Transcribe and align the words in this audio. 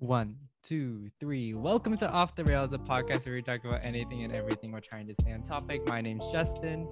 One, 0.00 0.36
two, 0.62 1.10
three. 1.20 1.52
Welcome 1.54 1.96
to 1.98 2.10
Off 2.10 2.34
the 2.34 2.44
Rails, 2.44 2.72
a 2.72 2.78
podcast 2.78 3.26
where 3.26 3.34
we 3.34 3.42
talk 3.42 3.64
about 3.64 3.80
anything 3.84 4.24
and 4.24 4.32
everything. 4.32 4.72
We're 4.72 4.80
trying 4.80 5.06
to 5.08 5.14
stay 5.14 5.32
on 5.32 5.42
topic. 5.42 5.86
My 5.86 6.00
name's 6.00 6.26
Justin, 6.32 6.88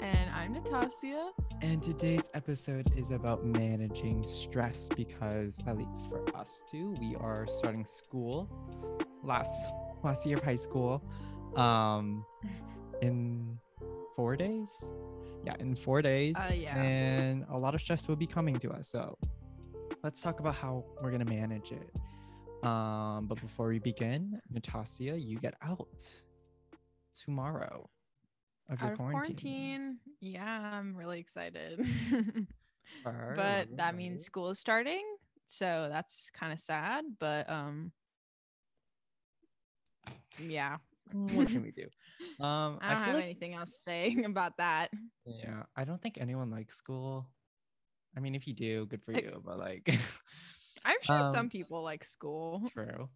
And 0.00 0.30
I'm 0.30 0.54
Natasia. 0.54 1.30
and 1.62 1.82
today's 1.82 2.30
episode 2.34 2.92
is 2.96 3.10
about 3.10 3.44
managing 3.44 4.24
stress 4.28 4.88
because, 4.94 5.58
at 5.66 5.76
least 5.76 6.08
for 6.08 6.24
us 6.36 6.60
two, 6.70 6.94
we 7.00 7.16
are 7.18 7.46
starting 7.58 7.84
school 7.84 8.48
last 9.24 9.70
last 10.04 10.24
year 10.26 10.36
of 10.38 10.44
high 10.44 10.56
school, 10.56 11.02
um, 11.56 12.24
in 13.02 13.58
four 14.16 14.36
days. 14.36 14.70
Yeah, 15.44 15.56
in 15.58 15.74
four 15.74 16.02
days, 16.02 16.36
Uh, 16.38 16.52
yeah. 16.52 16.76
and 16.80 17.44
a 17.50 17.58
lot 17.58 17.74
of 17.74 17.80
stress 17.80 18.06
will 18.06 18.14
be 18.14 18.28
coming 18.28 18.60
to 18.60 18.70
us. 18.70 18.86
So, 18.88 19.18
let's 20.04 20.22
talk 20.22 20.38
about 20.38 20.54
how 20.54 20.84
we're 21.02 21.10
gonna 21.10 21.24
manage 21.24 21.72
it. 21.72 21.90
Um, 22.62 23.26
but 23.26 23.40
before 23.40 23.68
we 23.68 23.78
begin, 23.78 24.40
Natasia, 24.52 25.20
you 25.20 25.38
get 25.38 25.54
out 25.62 26.04
tomorrow 27.14 27.88
of 28.70 28.80
your 28.80 28.88
Out 28.88 28.92
of 28.92 28.98
quarantine. 28.98 29.98
Yeah, 30.20 30.70
I'm 30.72 30.96
really 30.96 31.18
excited. 31.18 31.84
but 33.04 33.76
that 33.76 33.96
means 33.96 34.24
school 34.24 34.50
is 34.50 34.58
starting. 34.58 35.02
So 35.48 35.88
that's 35.90 36.30
kind 36.30 36.52
of 36.52 36.60
sad. 36.60 37.04
But 37.18 37.50
um 37.50 37.92
yeah. 40.38 40.76
what 41.12 41.48
can 41.48 41.62
we 41.62 41.70
do? 41.72 41.86
Um, 42.40 42.78
I 42.80 42.94
don't 42.94 42.98
feel 42.98 43.04
have 43.06 43.14
like- 43.16 43.24
anything 43.24 43.54
else 43.54 43.76
to 43.76 43.82
say 43.82 44.16
about 44.24 44.56
that. 44.56 44.90
Yeah, 45.26 45.64
I 45.76 45.84
don't 45.84 46.00
think 46.00 46.18
anyone 46.18 46.50
likes 46.50 46.76
school. 46.76 47.28
I 48.16 48.20
mean, 48.20 48.34
if 48.34 48.46
you 48.48 48.54
do, 48.54 48.86
good 48.86 49.02
for 49.04 49.12
you. 49.12 49.40
But 49.44 49.58
like, 49.58 49.98
I'm 50.84 50.96
sure 51.02 51.22
Um, 51.22 51.32
some 51.32 51.48
people 51.48 51.82
like 51.82 52.04
school. 52.04 52.72
true. 52.72 53.08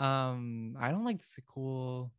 Um, 0.00 0.76
I 0.80 0.90
don't 0.90 1.04
like 1.04 1.22
school. 1.22 2.12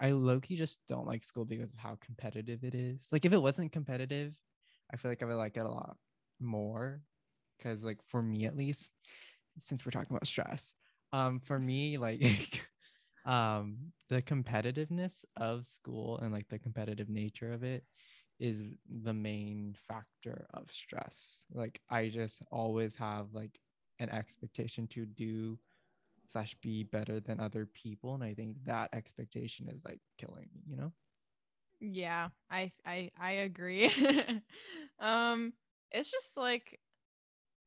I 0.00 0.12
low 0.12 0.40
key 0.40 0.56
just 0.56 0.80
don't 0.86 1.06
like 1.06 1.24
school 1.24 1.44
because 1.44 1.72
of 1.74 1.80
how 1.80 1.96
competitive 2.00 2.62
it 2.64 2.74
is. 2.74 3.08
Like, 3.10 3.24
if 3.24 3.32
it 3.32 3.42
wasn't 3.42 3.72
competitive, 3.72 4.34
I 4.92 4.96
feel 4.96 5.10
like 5.10 5.22
I 5.22 5.26
would 5.26 5.34
like 5.34 5.56
it 5.56 5.60
a 5.66 5.68
lot 5.68 5.96
more. 6.40 7.02
Because, 7.58 7.82
like, 7.82 7.98
for 8.04 8.22
me 8.22 8.46
at 8.46 8.56
least, 8.56 8.90
since 9.60 9.84
we're 9.84 9.90
talking 9.90 10.14
about 10.14 10.26
stress, 10.26 10.74
um, 11.12 11.40
for 11.40 11.58
me, 11.58 11.98
like, 11.98 12.68
um, 13.26 13.92
the 14.08 14.22
competitiveness 14.22 15.24
of 15.36 15.66
school 15.66 16.18
and 16.18 16.32
like 16.32 16.48
the 16.48 16.58
competitive 16.58 17.08
nature 17.10 17.52
of 17.52 17.62
it 17.62 17.84
is 18.38 18.64
the 18.88 19.14
main 19.14 19.74
factor 19.74 20.46
of 20.54 20.70
stress. 20.70 21.46
Like, 21.52 21.82
I 21.90 22.08
just 22.08 22.42
always 22.50 22.94
have 22.96 23.34
like 23.34 23.60
an 23.98 24.10
expectation 24.10 24.86
to 24.88 25.06
do 25.06 25.58
slash 26.26 26.54
be 26.56 26.84
better 26.84 27.20
than 27.20 27.40
other 27.40 27.66
people 27.66 28.14
and 28.14 28.22
i 28.24 28.34
think 28.34 28.56
that 28.64 28.90
expectation 28.94 29.68
is 29.68 29.84
like 29.84 30.00
killing 30.18 30.48
me 30.54 30.62
you 30.66 30.76
know 30.76 30.92
Yeah, 31.80 32.30
I 32.50 32.72
I 32.84 33.10
I 33.16 33.30
agree. 33.46 33.90
um 34.98 35.52
it's 35.90 36.10
just 36.10 36.36
like 36.36 36.80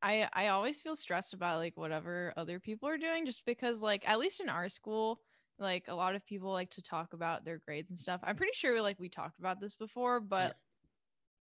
I 0.02 0.28
I 0.32 0.48
always 0.48 0.82
feel 0.82 0.96
stressed 0.96 1.34
about 1.34 1.58
like 1.58 1.76
whatever 1.76 2.34
other 2.36 2.60
people 2.60 2.88
are 2.88 2.98
doing 2.98 3.26
just 3.26 3.44
because 3.46 3.82
like 3.82 4.08
at 4.08 4.18
least 4.20 4.40
in 4.40 4.48
our 4.50 4.68
school 4.68 5.22
like 5.62 5.84
a 5.88 5.94
lot 5.94 6.14
of 6.14 6.26
people 6.26 6.52
like 6.52 6.70
to 6.72 6.82
talk 6.82 7.12
about 7.14 7.44
their 7.44 7.58
grades 7.64 7.90
and 7.90 7.98
stuff. 7.98 8.20
I'm 8.24 8.36
pretty 8.36 8.52
sure 8.54 8.82
like 8.82 9.00
we 9.00 9.08
talked 9.08 9.38
about 9.38 9.60
this 9.60 9.74
before, 9.74 10.20
but 10.20 10.56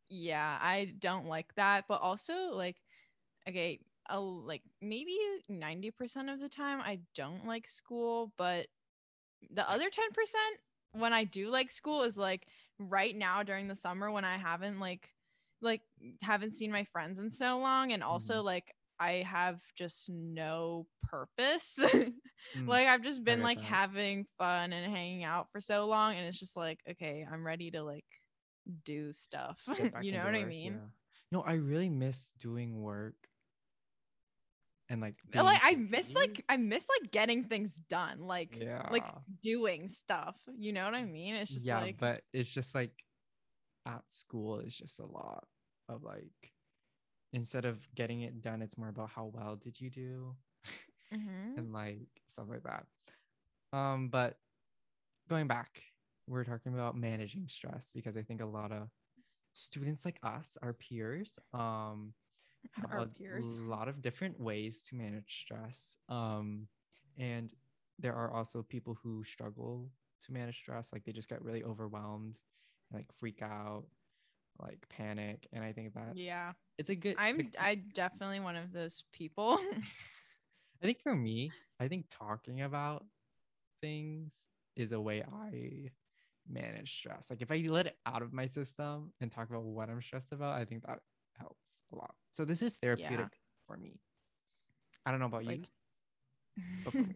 yeah, 0.09 0.59
I 0.61 0.95
don't 0.99 1.27
like 1.27 1.55
that, 1.57 1.85
but 1.89 2.01
also 2.01 2.55
like 2.55 2.77
okay, 3.49 3.81
uh, 4.11 4.21
like 4.21 4.63
maybe 4.81 5.19
90% 5.51 6.33
of 6.33 6.41
the 6.41 6.49
time 6.49 6.81
I 6.81 7.01
don't 7.15 7.47
like 7.47 7.69
school, 7.69 8.33
but 8.39 8.67
the 9.51 9.69
other 9.71 9.87
10% 9.87 9.91
when 10.93 11.13
I 11.13 11.25
do 11.25 11.51
like 11.51 11.71
school 11.71 12.03
is 12.03 12.17
like 12.17 12.47
right 12.79 13.15
now 13.15 13.43
during 13.43 13.69
the 13.69 13.77
summer 13.77 14.11
when 14.11 14.25
I 14.25 14.37
haven't 14.37 14.81
like 14.81 15.11
like 15.61 15.83
haven't 16.23 16.53
seen 16.53 16.71
my 16.71 16.85
friends 16.85 17.19
in 17.19 17.31
so 17.31 17.59
long 17.59 17.93
and 17.93 18.03
also 18.03 18.43
like 18.43 18.75
I 18.99 19.25
have 19.27 19.59
just 19.77 20.09
no 20.09 20.87
purpose. 21.03 21.79
Mm, 22.59 22.69
like 22.69 22.87
I've 22.87 23.03
just 23.03 23.25
been 23.25 23.41
like 23.43 23.57
that. 23.57 23.65
having 23.65 24.27
fun 24.37 24.75
and 24.75 24.95
hanging 24.95 25.25
out 25.25 25.47
for 25.51 25.63
so 25.63 25.87
long 25.87 26.15
and 26.15 26.27
it's 26.27 26.39
just 26.39 26.59
like 26.59 26.79
okay, 26.91 27.27
I'm 27.33 27.45
ready 27.45 27.71
to 27.71 27.83
like 27.83 28.05
do 28.85 29.15
stuff. 29.15 29.59
you 30.03 30.13
know 30.13 30.23
what 30.23 30.35
I 30.35 30.45
mean? 30.45 30.75
yeah. 30.75 30.79
no 31.33 31.41
i 31.41 31.55
really 31.55 31.89
miss 31.89 32.33
doing 32.39 32.83
work 32.83 33.15
and 34.91 35.01
like 35.01 35.15
like 35.35 35.61
I 35.63 35.75
miss 35.75 36.13
like 36.13 36.45
I 36.49 36.57
miss 36.57 36.87
like 36.89 37.11
getting 37.11 37.45
things 37.45 37.75
done, 37.89 38.21
like 38.21 38.57
yeah 38.61 38.89
like 38.91 39.05
doing 39.43 39.89
stuff. 39.89 40.37
You 40.59 40.73
know 40.73 40.85
what 40.85 40.95
I 40.95 41.05
mean? 41.05 41.35
It's 41.37 41.53
just 41.53 41.67
yeah 41.67 41.81
like 41.81 41.99
but 41.99 42.23
it's 42.33 42.51
just 42.51 42.75
like 42.75 42.93
at 43.87 44.03
school 44.09 44.61
it's 44.61 44.77
just 44.77 45.01
a 45.01 45.07
lot 45.07 45.45
of 45.89 46.03
like 46.03 46.53
instead 47.35 47.67
of 47.67 47.95
getting 47.95 48.23
it 48.23 48.43
done 48.43 48.63
it's 48.63 48.79
more 48.79 48.89
about 48.91 49.11
how 49.11 49.27
well 49.27 49.57
did 49.57 49.81
you 49.81 49.91
do 49.91 50.37
Mhm. 51.13 51.57
and 51.57 51.73
like 51.73 52.09
stuff 52.29 52.47
like 52.49 52.65
that. 52.65 52.87
Um, 53.77 54.09
but 54.09 54.39
going 55.29 55.49
back, 55.49 55.85
we're 56.29 56.45
talking 56.45 56.75
about 56.75 56.97
managing 56.97 57.49
stress 57.49 57.91
because 57.93 58.17
I 58.17 58.23
think 58.23 58.41
a 58.43 58.47
lot 58.47 58.73
of 58.73 58.91
students 59.55 60.05
like 60.05 60.19
us, 60.23 60.57
our 60.63 60.75
peers, 60.75 61.39
um, 61.53 62.15
have 62.75 62.93
Our 62.93 63.07
a 63.07 63.11
peers. 63.19 63.65
lot 63.67 63.89
of 63.89 64.03
different 64.03 64.41
ways 64.41 64.83
to 64.85 64.97
manage 64.97 65.41
stress. 65.41 65.99
Um, 66.09 66.69
and 67.17 67.53
there 67.99 68.15
are 68.15 68.33
also 68.33 68.63
people 68.63 68.95
who 69.03 69.25
struggle 69.25 69.93
to 70.23 70.33
manage 70.33 70.59
stress, 70.59 70.93
like 70.93 71.05
they 71.05 71.13
just 71.13 71.29
get 71.29 71.43
really 71.43 71.65
overwhelmed, 71.65 72.39
like 72.93 73.13
freak 73.19 73.43
out, 73.43 73.87
like 74.61 74.85
panic. 74.89 75.47
And 75.53 75.65
I 75.65 75.73
think 75.73 75.95
that 75.95 76.17
yeah. 76.17 76.53
it's 76.79 76.91
a 76.91 76.95
good. 76.95 77.17
I'm 77.19 77.51
I 77.59 77.77
definitely 77.95 78.41
one 78.41 78.57
of 78.57 78.73
those 78.73 79.05
people. 79.13 79.59
I 80.83 80.87
think 80.87 81.01
for 81.03 81.15
me, 81.15 81.51
I 81.81 81.89
think 81.89 82.07
talking 82.11 82.63
about 82.63 83.05
things 83.81 84.33
is 84.77 84.93
a 84.93 85.01
way 85.01 85.23
I 85.23 85.91
manage 86.49 86.93
stress. 86.93 87.27
Like 87.31 87.43
if 87.43 87.51
I 87.51 87.65
let 87.69 87.87
it 87.87 87.97
out 88.07 88.23
of 88.23 88.33
my 88.33 88.47
system 88.47 89.13
and 89.21 89.31
talk 89.31 89.49
about 89.51 89.63
what 89.63 89.89
I'm 89.89 90.03
stressed 90.03 90.33
about, 90.33 90.61
I 90.61 90.65
think 90.65 90.87
that 90.87 91.01
helps 91.39 91.81
a 91.93 91.97
lot. 91.97 92.15
So 92.31 92.45
this 92.45 92.63
is 92.63 92.75
therapeutic 92.75 93.39
for 93.67 93.77
me. 93.77 94.01
I 95.07 95.11
don't 95.11 95.21
know 95.21 95.27
about 95.27 95.45
you, 95.45 95.65
like 96.85 96.95
me. 96.95 97.15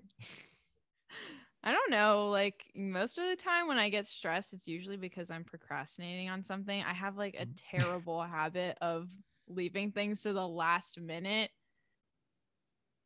I 1.63 1.73
don't 1.73 1.91
know. 1.91 2.29
Like 2.31 2.71
most 2.75 3.19
of 3.19 3.27
the 3.29 3.37
time 3.37 3.67
when 3.67 3.79
I 3.79 3.89
get 3.91 4.07
stressed, 4.07 4.53
it's 4.53 4.69
usually 4.69 4.97
because 4.97 5.31
I'm 5.31 5.45
procrastinating 5.45 6.31
on 6.31 6.45
something. 6.45 6.83
I 6.83 6.93
have 6.95 7.17
like 7.17 7.35
a 7.39 7.47
Mhm. 7.47 7.55
terrible 7.57 8.23
habit 8.23 8.79
of 8.81 9.09
leaving 9.49 9.93
things 9.93 10.23
to 10.23 10.33
the 10.33 10.47
last 10.47 11.01
minute. 11.01 11.51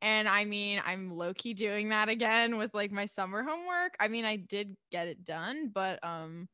And 0.01 0.29
I 0.29 0.45
mean, 0.45 0.83
I'm 0.85 1.17
low 1.17 1.33
key 1.33 1.55
doing 1.55 1.91
that 1.91 2.09
again 2.09 2.57
with 2.59 2.75
like 2.75 2.91
my 2.91 3.07
summer 3.07 3.43
homework. 3.43 3.95
I 4.01 4.09
mean, 4.09 4.25
I 4.25 4.37
did 4.37 4.77
get 4.91 5.07
it 5.07 5.25
done, 5.25 5.69
but 5.73 6.03
um 6.05 6.49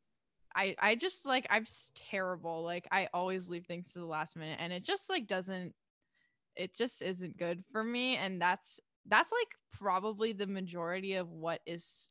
I 0.57 0.77
I 0.81 0.97
just 0.97 1.27
like 1.27 1.47
I'm 1.51 1.67
terrible. 1.95 2.65
Like 2.65 2.89
I 2.93 3.09
always 3.15 3.51
leave 3.51 3.67
things 3.67 3.93
to 3.95 4.01
the 4.01 4.07
last 4.07 4.37
minute 4.37 4.59
and 4.63 4.73
it 4.73 4.85
just 4.85 5.11
like 5.11 5.27
doesn't 5.27 5.75
it 6.57 6.75
just 6.77 7.03
isn't 7.03 7.39
good 7.39 7.65
for 7.73 7.85
me 7.85 8.17
and 8.17 8.41
that's 8.43 8.81
that's 9.07 9.33
like 9.33 9.49
probably 9.79 10.33
the 10.33 10.47
majority 10.47 11.15
of 11.15 11.31
what 11.31 11.61
is 11.67 12.09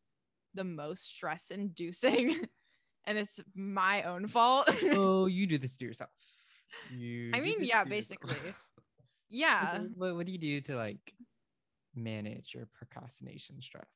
the 0.53 0.63
most 0.63 1.05
stress 1.07 1.51
inducing 1.51 2.35
and 3.05 3.17
it's 3.17 3.39
my 3.55 4.03
own 4.03 4.27
fault 4.27 4.69
oh, 4.93 5.25
you 5.27 5.45
do 5.47 5.57
this 5.57 5.77
to 5.77 5.85
yourself. 5.85 6.09
You. 6.89 7.31
I 7.33 7.39
mean, 7.41 7.57
yeah, 7.61 7.83
yourself. 7.83 7.89
basically. 7.89 8.53
yeah 9.29 9.79
What, 9.95 10.15
what 10.15 10.25
do 10.25 10.31
you 10.31 10.37
do 10.37 10.61
to 10.61 10.75
like 10.75 11.13
manage 11.95 12.53
your 12.53 12.67
procrastination 12.73 13.61
stress? 13.61 13.89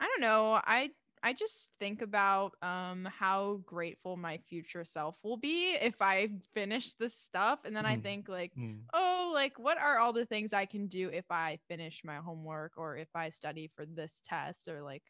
i 0.00 0.06
don't 0.06 0.20
know 0.20 0.60
i 0.64 0.88
i 1.22 1.32
just 1.32 1.70
think 1.80 2.00
about 2.02 2.52
um 2.62 3.08
how 3.18 3.60
grateful 3.66 4.16
my 4.16 4.38
future 4.48 4.84
self 4.84 5.16
will 5.22 5.36
be 5.36 5.74
if 5.80 6.00
i 6.00 6.28
finish 6.54 6.92
this 6.94 7.14
stuff 7.14 7.58
and 7.64 7.74
then 7.74 7.84
i 7.84 7.96
Mhm. 7.96 8.02
think 8.02 8.28
like 8.28 8.52
Mm, 8.56 8.80
oh 8.92 9.17
like 9.32 9.58
what 9.58 9.78
are 9.78 9.98
all 9.98 10.12
the 10.12 10.26
things 10.26 10.52
i 10.52 10.64
can 10.64 10.86
do 10.86 11.08
if 11.08 11.24
i 11.30 11.58
finish 11.68 12.02
my 12.04 12.16
homework 12.16 12.72
or 12.76 12.96
if 12.96 13.08
i 13.14 13.30
study 13.30 13.70
for 13.74 13.86
this 13.86 14.20
test 14.24 14.68
or 14.68 14.82
like 14.82 15.02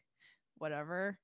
whatever 0.57 1.17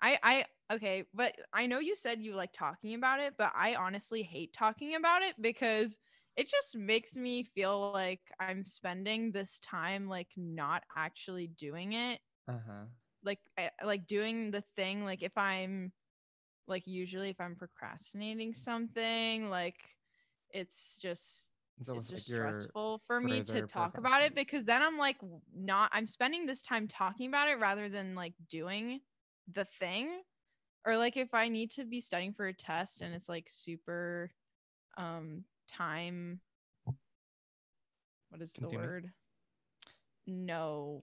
i 0.00 0.18
i 0.22 0.44
okay 0.72 1.04
but 1.14 1.34
i 1.52 1.66
know 1.66 1.78
you 1.78 1.94
said 1.94 2.20
you 2.20 2.34
like 2.34 2.52
talking 2.52 2.94
about 2.94 3.20
it 3.20 3.34
but 3.36 3.52
i 3.56 3.74
honestly 3.74 4.22
hate 4.22 4.52
talking 4.52 4.94
about 4.94 5.22
it 5.22 5.34
because 5.40 5.98
it 6.36 6.50
just 6.50 6.76
makes 6.76 7.16
me 7.16 7.44
feel 7.44 7.92
like 7.92 8.20
i'm 8.40 8.64
spending 8.64 9.30
this 9.30 9.58
time 9.60 10.08
like 10.08 10.28
not 10.36 10.82
actually 10.96 11.48
doing 11.58 11.92
it 11.92 12.20
uh-huh. 12.48 12.84
like 13.24 13.38
I, 13.58 13.70
like 13.84 14.06
doing 14.06 14.50
the 14.50 14.64
thing 14.76 15.04
like 15.04 15.22
if 15.22 15.36
i'm 15.36 15.92
like 16.66 16.86
usually 16.86 17.30
if 17.30 17.40
i'm 17.40 17.56
procrastinating 17.56 18.54
something 18.54 19.50
like 19.50 19.76
it's 20.50 20.96
just 21.00 21.50
It's 21.80 21.88
it's 21.96 22.08
just 22.08 22.30
like 22.30 22.36
stressful 22.36 23.02
for 23.06 23.20
me 23.20 23.42
to 23.42 23.62
talk 23.62 23.98
about 23.98 24.22
it 24.22 24.34
because 24.34 24.64
then 24.64 24.82
I'm 24.82 24.96
like 24.96 25.16
not 25.54 25.90
I'm 25.92 26.06
spending 26.06 26.46
this 26.46 26.62
time 26.62 26.88
talking 26.88 27.28
about 27.28 27.48
it 27.48 27.58
rather 27.60 27.88
than 27.88 28.14
like 28.14 28.34
doing 28.48 29.00
the 29.52 29.64
thing. 29.64 30.22
Or 30.86 30.96
like 30.96 31.16
if 31.16 31.34
I 31.34 31.48
need 31.48 31.70
to 31.72 31.84
be 31.84 32.00
studying 32.00 32.32
for 32.34 32.46
a 32.46 32.54
test 32.54 33.02
and 33.02 33.14
it's 33.14 33.28
like 33.28 33.46
super 33.48 34.30
um 34.96 35.44
time 35.68 36.40
what 38.30 38.42
is 38.42 38.52
the 38.52 38.68
word? 38.68 39.10
No 40.26 41.02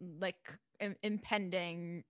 like 0.00 0.58
im- 0.80 0.96
impending 1.02 2.04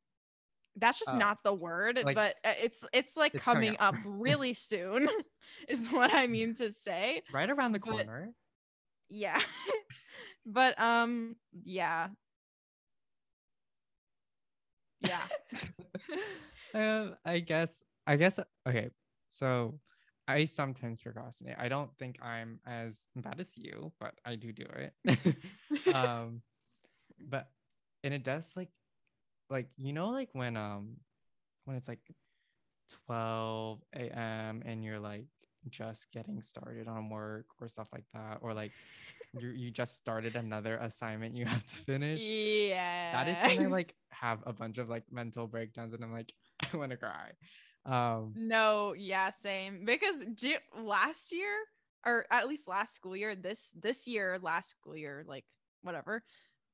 that's 0.77 0.99
just 0.99 1.13
Oh, 1.15 1.19
not 1.19 1.39
the 1.45 1.55
word 1.55 2.01
like, 2.05 2.15
but 2.15 2.35
uh, 2.45 2.53
it's 2.63 2.83
it's 2.93 3.17
like 3.17 3.35
it's 3.35 3.43
coming 3.43 3.75
coming 3.75 3.81
up 3.81 3.95
really 4.05 4.55
soon 4.55 5.09
is 5.69 5.87
what 5.89 6.13
i 6.13 6.27
mean 6.27 6.55
to 6.57 6.73
say 6.73 7.23
right 7.33 7.49
around 7.49 7.73
the 7.73 7.79
but- 7.81 7.91
corner. 7.91 8.31
yeah 9.09 9.41
but 10.47 10.79
um 10.81 11.37
yeah 11.65 12.09
yeah 15.01 15.21
um, 16.75 17.15
I 17.25 17.39
guess. 17.41 17.83
I 18.07 18.17
guess. 18.17 18.39
Okay. 18.67 18.91
So, 19.29 19.79
I 20.27 20.45
sometimes 20.45 21.01
procrastinate. 21.01 21.57
I 21.59 21.69
don't 21.69 21.91
think 21.99 22.19
I'm 22.23 22.59
as 22.67 22.99
bad 23.15 23.39
as 23.41 23.57
you, 23.57 23.93
but 24.01 24.15
I 24.25 24.37
do 24.37 24.53
do 24.53 24.65
it. 24.65 25.95
um, 25.95 26.43
but 27.21 27.49
and 28.03 28.13
it 28.15 28.25
does 28.25 28.53
like, 28.57 28.71
like 29.55 29.69
you 29.77 29.93
know, 29.93 30.11
like 30.11 30.31
when 30.33 30.57
um, 30.57 30.97
when 31.65 31.77
it's 31.77 31.89
like 31.89 32.01
12 33.07 33.81
a.m. 33.95 34.63
and 34.67 34.85
you're 34.85 35.01
like 35.01 35.27
just 35.71 36.11
getting 36.13 36.43
started 36.43 36.89
on 36.89 37.09
work 37.09 37.47
or 37.61 37.69
stuff 37.69 37.89
like 37.93 38.05
that, 38.13 38.39
or 38.43 38.53
like 38.53 38.73
you 39.39 39.51
you 39.51 39.71
just 39.71 39.95
started 39.95 40.37
another 40.37 40.77
assignment 40.79 41.37
you 41.37 41.47
have 41.55 41.65
to 41.65 41.77
finish. 41.77 42.21
yeah 42.21 43.25
That 43.25 43.29
is 43.29 43.57
when 43.59 43.67
I 43.67 43.71
like 43.71 43.95
have 44.11 44.41
a 44.45 44.53
bunch 44.53 44.79
of 44.79 44.89
like 44.89 45.05
mental 45.11 45.47
breakdowns 45.47 45.95
and 45.95 46.05
I'm 46.05 46.13
like, 46.13 46.35
I 46.73 46.77
want 46.77 46.91
to 46.91 46.97
cry. 46.97 47.31
Um, 47.87 48.33
no 48.35 48.95
yeah 48.97 49.31
same 49.31 49.85
because 49.85 50.17
do, 50.35 50.55
last 50.83 51.33
year 51.33 51.55
or 52.07 52.27
at 52.31 52.49
least 52.49 52.67
last 52.67 52.95
school 52.95 53.15
year 53.15 53.37
this 53.37 53.73
this 53.79 54.07
year 54.07 54.39
last 54.41 54.71
school 54.71 54.97
year 54.97 55.23
like 55.29 55.45
whatever 55.83 56.23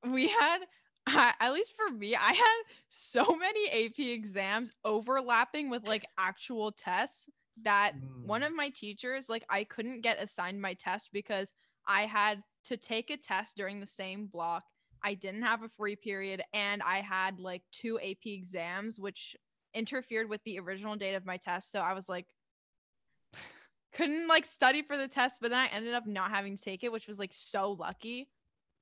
we 0.07 0.29
had 0.29 0.61
uh, 1.07 1.33
at 1.41 1.53
least 1.53 1.75
for 1.77 1.93
me 1.95 2.15
i 2.15 2.33
had 2.33 2.63
so 2.89 3.25
many 3.37 3.69
ap 3.87 3.99
exams 3.99 4.73
overlapping 4.85 5.71
with 5.71 5.85
like 5.85 6.07
actual 6.19 6.73
tests 6.73 7.29
that 7.63 7.93
one 8.23 8.43
Mm. 8.43 8.47
of 8.47 8.55
my 8.55 8.69
teachers 8.71 9.29
like 9.29 9.45
i 9.51 9.65
couldn't 9.65 10.03
get 10.03 10.23
assigned 10.23 10.61
my 10.61 10.75
test 10.75 11.11
because 11.13 11.53
i 11.87 12.03
had 12.03 12.43
to 12.65 12.77
take 12.77 13.11
a 13.11 13.17
test 13.17 13.57
during 13.57 13.81
the 13.81 13.87
same 13.87 14.27
block. 14.27 14.65
I 15.03 15.15
didn't 15.15 15.43
have 15.43 15.63
a 15.63 15.69
free 15.69 15.97
period 15.97 16.43
and 16.53 16.83
i 16.83 16.99
had 17.01 17.41
like 17.41 17.63
two 17.73 17.99
ap 18.01 18.27
exams 18.27 19.01
which 19.01 19.35
interfered 19.75 20.29
with 20.29 20.43
the 20.45 20.59
original 20.59 20.97
date 20.97 21.15
of 21.15 21.25
my 21.25 21.39
test. 21.39 21.73
So 21.73 21.81
i 21.81 21.95
was 21.95 22.09
like 22.09 22.27
couldn't 23.93 24.29
like 24.29 24.47
study 24.47 24.83
for 24.83 24.97
the 24.97 25.09
test 25.09 25.39
but 25.41 25.51
then 25.51 25.59
i 25.59 25.67
ended 25.75 25.95
up 25.95 26.07
not 26.07 26.31
having 26.31 26.57
to 26.57 26.63
take 26.63 26.85
it 26.85 26.93
which 26.93 27.09
was 27.09 27.19
like 27.19 27.33
so 27.33 27.73
lucky 27.73 28.29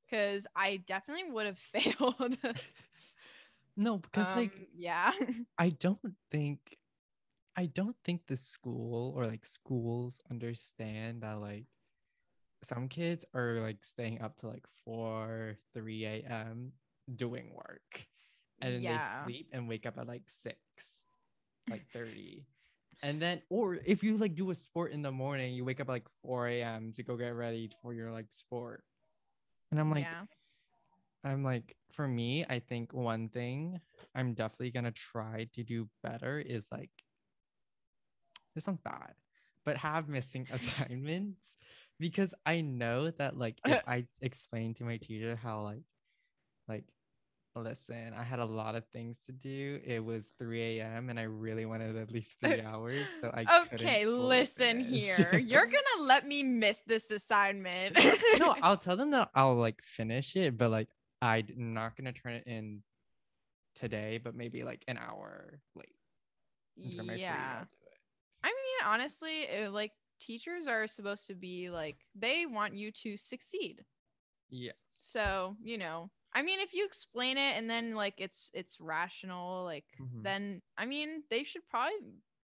because 0.08 0.46
i 0.56 0.76
definitely 0.87 1.31
would 1.31 1.46
have 1.46 1.58
failed. 1.75 2.37
No, 3.76 3.99
because 3.99 4.34
like 4.34 4.52
Um, 4.55 4.66
yeah. 4.76 5.12
I 5.58 5.70
don't 5.70 5.99
think 6.31 6.78
I 7.56 7.66
don't 7.66 7.96
think 8.05 8.22
the 8.26 8.37
school 8.37 9.12
or 9.16 9.26
like 9.26 9.44
schools 9.44 10.20
understand 10.31 11.22
that 11.22 11.40
like 11.40 11.66
some 12.62 12.88
kids 12.88 13.25
are 13.34 13.60
like 13.60 13.84
staying 13.84 14.20
up 14.20 14.37
to 14.38 14.49
like 14.49 14.64
4 14.84 15.56
3 15.75 16.05
a.m 16.06 16.72
doing 17.14 17.52
work 17.55 18.06
and 18.60 18.75
then 18.75 18.82
Yeah. 18.82 18.99
they 18.99 19.05
sleep 19.25 19.49
and 19.52 19.69
wake 19.69 19.87
up 19.87 19.99
at 19.99 20.06
like 20.08 20.22
6 20.28 20.56
like 21.70 21.82
30 21.93 22.44
and 23.02 23.20
then 23.20 23.43
or 23.50 23.76
if 23.84 24.02
you 24.02 24.16
like 24.16 24.34
do 24.34 24.50
a 24.50 24.55
sport 24.55 24.93
in 24.93 25.02
the 25.02 25.12
morning 25.12 25.55
you 25.55 25.64
wake 25.64 25.81
up 25.81 25.88
at 25.88 25.93
like 25.93 26.08
4 26.22 26.49
a.m 26.49 26.93
to 26.94 27.02
go 27.02 27.16
get 27.16 27.34
ready 27.34 27.70
for 27.82 27.94
your 27.94 28.10
like 28.12 28.26
sport 28.32 28.84
and 29.70 29.81
i'm 29.81 29.91
like 29.91 30.05
yeah. 30.05 30.25
I'm 31.25 31.43
like, 31.43 31.76
for 31.93 32.06
me, 32.06 32.44
I 32.49 32.61
think 32.61 32.93
one 32.93 33.29
thing 33.29 33.81
I'm 34.15 34.35
definitely 34.35 34.70
gonna 34.70 34.93
try 34.93 35.49
to 35.55 35.62
do 35.65 35.88
better 36.03 36.38
is 36.38 36.69
like, 36.70 36.91
this 38.55 38.65
sounds 38.65 38.81
bad, 38.81 39.15
but 39.65 39.76
have 39.76 40.09
missing 40.09 40.47
assignments 40.53 41.56
because 41.99 42.35
I 42.47 42.61
know 42.61 43.11
that 43.11 43.37
like 43.37 43.59
if 43.67 43.82
I 43.87 44.06
explain 44.23 44.75
to 44.75 44.85
my 44.85 44.97
teacher 44.97 45.37
how 45.37 45.62
like, 45.62 45.82
like, 46.69 46.85
listen, 47.62 48.14
I 48.16 48.22
had 48.22 48.38
a 48.38 48.44
lot 48.44 48.75
of 48.75 48.84
things 48.87 49.19
to 49.26 49.32
do. 49.32 49.81
It 49.84 50.05
was 50.05 50.32
3 50.38 50.78
a.m. 50.81 51.10
and 51.10 51.19
I 51.19 51.25
really 51.25 51.66
wanted 51.66 51.96
at 51.96 52.10
least 52.10 52.37
three 52.43 52.60
hours, 52.60 53.06
so 53.20 53.31
I 53.34 53.44
okay 53.72 54.06
listen 54.06 54.84
finish. 54.84 55.02
here 55.02 55.38
you're 55.38 55.66
gonna 55.76 56.02
let 56.02 56.26
me 56.26 56.43
miss 56.43 56.81
this 56.87 57.10
assignment 57.10 57.96
no, 58.38 58.55
I'll 58.62 58.76
tell 58.76 58.96
them 58.96 59.10
that 59.12 59.31
I'll 59.34 59.55
like 59.56 59.82
finish 59.82 60.37
it, 60.37 60.56
but 60.56 60.70
like 60.70 60.88
I'm 61.20 61.46
not 61.56 61.96
gonna 61.96 62.12
turn 62.12 62.34
it 62.34 62.44
in 62.46 62.82
today, 63.78 64.20
but 64.22 64.34
maybe 64.34 64.62
like 64.62 64.84
an 64.88 64.99
hour 64.99 65.60
late. 65.75 65.94
After 66.84 67.02
my 67.02 67.12
free, 67.14 67.20
yeah 67.22 67.62
it. 67.62 67.69
I 68.44 68.49
mean, 68.49 68.87
honestly, 68.93 69.46
uh, 69.64 69.70
like 69.70 69.93
teachers 70.20 70.66
are 70.66 70.87
supposed 70.87 71.26
to 71.26 71.34
be 71.34 71.70
like 71.70 71.96
they 72.14 72.46
want 72.46 72.75
you 72.75 72.90
to 73.02 73.16
succeed. 73.16 73.84
Yeah. 74.50 74.72
So, 74.93 75.56
you 75.62 75.78
know, 75.78 76.10
I 76.34 76.42
mean, 76.42 76.60
if 76.60 76.75
you 76.75 76.84
explain 76.84 77.38
it 77.38 77.56
and 77.56 77.69
then 77.69 77.94
like 77.94 78.14
it's 78.19 78.50
it's 78.54 78.80
rational, 78.80 79.64
like 79.64 79.86
Mhm. 80.00 80.22
then 80.25 80.62
I 80.76 80.86
mean, 80.86 81.25
they 81.30 81.44
should 81.44 81.66
probably 81.69 81.96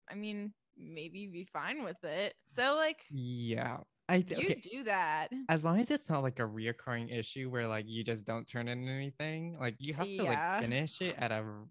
I 0.09 0.15
mean, 0.15 0.53
maybe 0.75 1.27
be 1.27 1.45
fine 1.45 1.83
with 1.83 2.03
it. 2.03 2.35
So 2.49 2.75
like 2.75 3.05
Yeah. 3.09 3.81
I 4.09 4.21
th- 4.21 4.39
you 4.39 4.49
okay. 4.49 4.61
do 4.61 4.83
that. 4.83 5.29
As 5.49 5.63
long 5.63 5.79
as 5.79 5.89
it's 5.91 6.09
not 6.09 6.23
like 6.23 6.39
a 6.39 6.43
reoccurring 6.43 7.11
issue 7.11 7.49
where 7.49 7.67
like 7.67 7.85
you 7.87 8.03
just 8.03 8.25
don't 8.25 8.47
turn 8.47 8.67
in 8.67 8.87
anything, 8.87 9.57
like 9.59 9.75
you 9.79 9.93
have 9.93 10.11
to 10.13 10.23
Yeah. 10.23 10.27
like 10.27 10.59
finish 10.59 11.01
it 11.01 11.15
at 11.17 11.31
a 11.31 11.65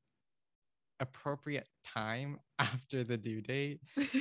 appropriate 1.01 1.69
time 1.85 2.39
after 2.59 3.05
the 3.05 3.17
due 3.17 3.41
date. 3.43 3.81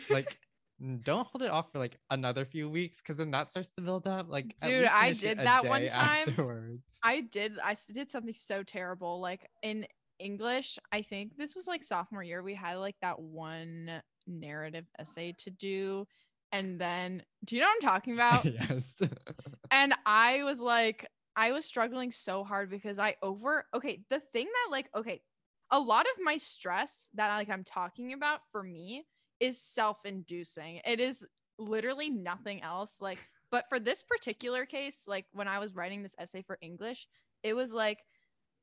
Like 0.09 0.37
don't 0.81 1.27
hold 1.27 1.43
it 1.43 1.51
off 1.51 1.71
for 1.71 1.79
like 1.79 1.97
another 2.09 2.45
few 2.45 2.69
weeks 2.69 2.97
because 2.97 3.17
then 3.17 3.31
that 3.31 3.49
starts 3.51 3.71
to 3.71 3.81
build 3.81 4.07
up. 4.07 4.27
Like 4.29 4.55
Dude, 4.61 4.85
I 4.85 5.13
did 5.13 5.37
that 5.37 5.65
one 5.65 5.87
time. 5.89 6.29
Afterwards. 6.29 6.81
I 7.03 7.21
did 7.21 7.53
I 7.63 7.75
did 7.93 8.09
something 8.09 8.33
so 8.33 8.63
terrible. 8.63 9.19
Like 9.19 9.47
in 9.61 9.85
English, 10.19 10.79
I 10.91 11.03
think 11.03 11.37
this 11.37 11.55
was 11.55 11.67
like 11.67 11.83
sophomore 11.83 12.23
year. 12.23 12.41
We 12.41 12.55
had 12.55 12.75
like 12.75 12.95
that 13.01 13.19
one 13.19 14.01
narrative 14.25 14.85
essay 14.97 15.35
to 15.39 15.51
do. 15.51 16.07
And 16.51 16.79
then 16.79 17.23
do 17.45 17.55
you 17.55 17.61
know 17.61 17.67
what 17.67 17.83
I'm 17.83 17.89
talking 17.89 18.13
about? 18.15 18.45
yes. 18.45 18.95
and 19.71 19.93
I 20.05 20.43
was 20.43 20.61
like, 20.61 21.07
I 21.35 21.51
was 21.51 21.63
struggling 21.63 22.11
so 22.11 22.43
hard 22.43 22.69
because 22.71 22.97
I 22.97 23.15
over 23.21 23.65
okay, 23.75 24.03
the 24.09 24.19
thing 24.19 24.45
that 24.47 24.71
like, 24.71 24.89
okay, 24.95 25.21
a 25.69 25.79
lot 25.79 26.05
of 26.05 26.23
my 26.23 26.37
stress 26.37 27.09
that 27.13 27.35
like 27.35 27.49
I'm 27.49 27.63
talking 27.63 28.13
about 28.13 28.39
for 28.51 28.63
me 28.63 29.05
is 29.41 29.61
self-inducing. 29.61 30.79
It 30.85 31.01
is 31.01 31.25
literally 31.57 32.09
nothing 32.09 32.61
else. 32.61 33.01
Like, 33.01 33.19
but 33.51 33.65
for 33.67 33.79
this 33.79 34.03
particular 34.03 34.65
case, 34.65 35.03
like 35.07 35.25
when 35.33 35.49
I 35.49 35.59
was 35.59 35.75
writing 35.75 36.03
this 36.03 36.15
essay 36.17 36.43
for 36.43 36.57
English, 36.61 37.07
it 37.43 37.53
was 37.53 37.73
like 37.73 37.99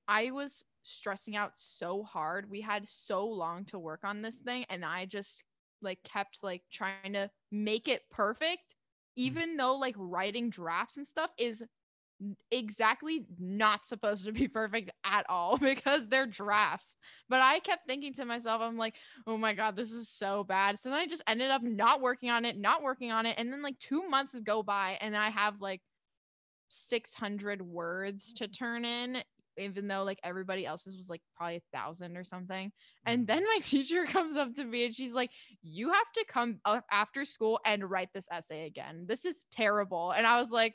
I 0.07 0.31
was 0.31 0.65
stressing 0.85 1.37
out 1.37 1.53
so 1.57 2.03
hard. 2.03 2.51
We 2.51 2.63
had 2.63 2.89
so 2.89 3.27
long 3.27 3.67
to 3.67 3.79
work 3.79 4.01
on 4.05 4.23
this 4.23 4.37
thing, 4.37 4.65
and 4.71 4.85
I 4.85 5.05
just 5.05 5.45
like 5.83 6.03
kept 6.05 6.43
like 6.43 6.63
trying 6.73 7.13
to 7.13 7.31
make 7.53 7.89
it 7.89 8.03
perfect, 8.11 8.71
mm. 8.71 8.75
even 9.17 9.57
though 9.57 9.77
like 9.77 9.95
writing 9.99 10.49
drafts 10.49 10.97
and 10.97 11.07
stuff 11.07 11.31
is 11.39 11.63
exactly 12.51 13.25
not 13.39 13.87
supposed 13.87 14.25
to 14.25 14.33
be 14.33 14.49
perfect 14.49 14.91
at 15.05 15.25
all 15.29 15.57
because 15.59 16.09
they're 16.09 16.27
drafts. 16.27 16.97
But 17.29 17.41
I 17.41 17.61
kept 17.61 17.87
thinking 17.87 18.15
to 18.15 18.25
myself, 18.25 18.61
I'm 18.61 18.77
like, 18.77 18.97
oh 19.27 19.37
my 19.37 19.55
God, 19.55 19.77
this 19.77 19.93
is 19.93 20.09
so 20.09 20.45
bad. 20.45 20.79
So 20.79 20.91
then 20.91 20.99
I 20.99 21.07
just 21.07 21.23
ended 21.27 21.51
up 21.51 21.63
not 21.63 22.01
working 22.01 22.31
on 22.31 22.45
it, 22.45 22.57
not 22.57 22.83
working 22.83 23.13
on 23.13 23.27
it. 23.27 23.37
And 23.39 23.53
then 23.53 23.63
like 23.63 23.79
two 23.79 24.09
months 24.09 24.37
go 24.45 24.63
by 24.63 24.99
and 25.01 25.17
I 25.17 25.31
have 25.31 25.61
like 25.61 25.81
600 26.71 27.63
words 27.63 28.33
to 28.35 28.49
turn 28.49 28.85
in, 28.85 29.19
even 29.57 29.89
though 29.89 30.03
like 30.03 30.21
everybody 30.23 30.67
else's 30.67 30.97
was 30.97 31.09
like 31.09 31.23
probably 31.37 31.57
a 31.57 31.77
thousand 31.77 32.17
or 32.17 32.25
something. 32.25 32.73
And 33.07 33.25
mm. 33.25 33.27
then 33.29 33.45
my 33.45 33.59
teacher 33.63 34.05
comes 34.05 34.37
up 34.37 34.55
to 34.55 34.65
me 34.65 34.87
and 34.87 34.95
she's 34.95 35.13
like, 35.13 35.31
You 35.63 35.93
have 35.93 36.13
to 36.15 36.25
come 36.29 36.61
uh, 36.65 36.81
after 36.91 37.25
school 37.25 37.61
and 37.65 37.89
write 37.89 38.11
this 38.13 38.29
essay 38.31 38.67
again. 38.67 39.05
This 39.07 39.25
is 39.25 39.45
terrible. 39.53 40.11
And 40.11 40.27
I 40.27 40.39
was 40.41 40.51
like, 40.51 40.75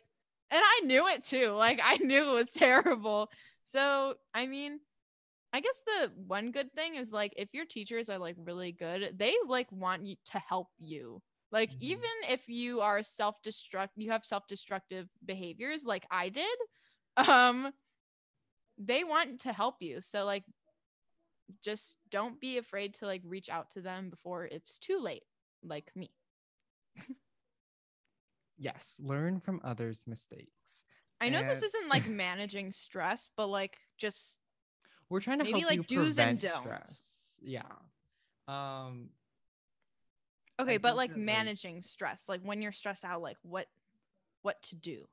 and 0.53 0.63
I 0.63 0.81
knew 0.85 1.07
it 1.09 1.23
too. 1.25 1.49
Like 1.51 1.81
I 1.83 1.97
knew 1.97 2.29
it 2.31 2.35
was 2.35 2.51
terrible. 2.53 3.29
So, 3.65 4.15
I 4.35 4.47
mean, 4.47 4.79
I 5.53 5.61
guess 5.61 5.81
the 5.85 6.11
one 6.27 6.51
good 6.51 6.73
thing 6.73 6.95
is 6.95 7.11
like 7.11 7.33
if 7.37 7.49
your 7.53 7.65
teachers 7.65 8.09
are 8.09 8.19
like 8.19 8.35
really 8.39 8.71
good, 8.73 9.15
they 9.17 9.35
like 9.47 9.71
want 9.71 10.05
you 10.05 10.15
to 10.33 10.39
help 10.39 10.69
you. 10.79 11.21
Like 11.51 11.71
Mhm. 11.71 11.79
even 11.81 12.29
if 12.29 12.49
you 12.49 12.81
are 12.81 13.03
self-destruct 13.03 13.89
you 13.95 14.11
have 14.11 14.25
self-destructive 14.25 15.07
behaviors 15.25 15.85
like 15.85 16.05
I 16.11 16.29
did, 16.29 16.57
um 17.17 17.73
they 18.77 19.03
want 19.03 19.41
to 19.41 19.53
help 19.53 19.75
you. 19.81 20.01
So 20.01 20.25
like 20.25 20.43
just 21.63 21.97
don't 22.09 22.39
be 22.39 22.57
afraid 22.57 22.93
to 22.95 23.05
like 23.05 23.21
reach 23.25 23.49
out 23.49 23.69
to 23.71 23.81
them 23.81 24.09
before 24.09 24.45
it's 24.45 24.77
too 24.79 24.99
late 24.99 25.23
like 25.63 25.91
me. 25.95 26.11
Yes, 28.63 28.95
learn 28.97 29.41
from 29.41 29.59
others' 29.61 30.05
mistakes. 30.07 30.83
I 31.19 31.27
know 31.27 31.43
this 31.43 31.63
isn't 31.63 31.89
like 31.89 32.07
managing 32.07 32.71
stress, 32.71 33.29
but 33.35 33.47
like 33.47 33.77
just 33.97 34.37
We're 35.09 35.19
trying 35.19 35.39
to 35.39 35.43
Maybe, 35.43 35.65
like, 35.65 35.85
do's 35.85 36.17
and 36.17 36.39
don'ts. 36.39 36.59
stress. 36.61 37.01
Yeah. 37.41 37.63
Um 38.47 39.09
okay, 40.59 40.75
I 40.75 40.77
but 40.77 40.95
like 40.95 41.09
that, 41.09 41.17
like- 41.17 41.25
managing 41.25 41.81
stress, 41.81 42.29
like 42.29 42.41
when 42.41 42.61
you're 42.61 42.71
stressed 42.71 43.03
out, 43.03 43.21
like 43.21 43.37
what 43.41 43.67
what 44.43 44.61
to 44.63 44.75
do. 44.75 45.05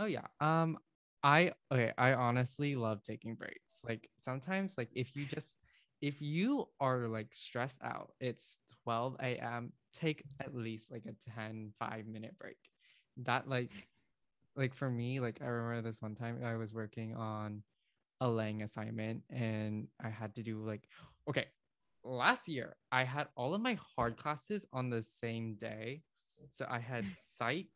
Oh 0.00 0.06
yeah. 0.06 0.26
Um 0.40 0.78
I 1.22 1.52
okay, 1.72 1.92
I 1.96 2.14
honestly 2.14 2.74
love 2.74 3.04
taking 3.04 3.36
breaks. 3.36 3.80
Like 3.84 4.08
sometimes 4.18 4.74
like 4.76 4.90
if 4.92 5.14
you 5.14 5.24
just 5.24 5.54
if 6.00 6.20
you 6.20 6.68
are 6.80 7.06
like 7.08 7.32
stressed 7.32 7.80
out, 7.82 8.10
it's 8.20 8.58
12 8.84 9.16
a.m. 9.20 9.72
Take 9.92 10.24
at 10.40 10.54
least 10.54 10.90
like 10.90 11.04
a 11.06 11.30
10, 11.36 11.72
5 11.78 12.06
minute 12.06 12.36
break. 12.40 12.56
That 13.24 13.48
like 13.48 13.72
like 14.56 14.74
for 14.74 14.90
me, 14.90 15.20
like 15.20 15.40
I 15.42 15.46
remember 15.46 15.88
this 15.88 16.02
one 16.02 16.14
time 16.14 16.38
I 16.44 16.56
was 16.56 16.72
working 16.72 17.14
on 17.14 17.62
a 18.20 18.28
Lang 18.28 18.62
assignment 18.62 19.22
and 19.30 19.88
I 20.02 20.08
had 20.08 20.34
to 20.36 20.42
do 20.42 20.58
like 20.64 20.88
okay, 21.28 21.46
last 22.04 22.48
year 22.48 22.76
I 22.90 23.04
had 23.04 23.28
all 23.36 23.54
of 23.54 23.60
my 23.60 23.78
hard 23.96 24.16
classes 24.16 24.66
on 24.72 24.90
the 24.90 25.02
same 25.02 25.54
day. 25.54 26.02
So 26.50 26.66
I 26.68 26.78
had 26.78 27.04
psych, 27.38 27.66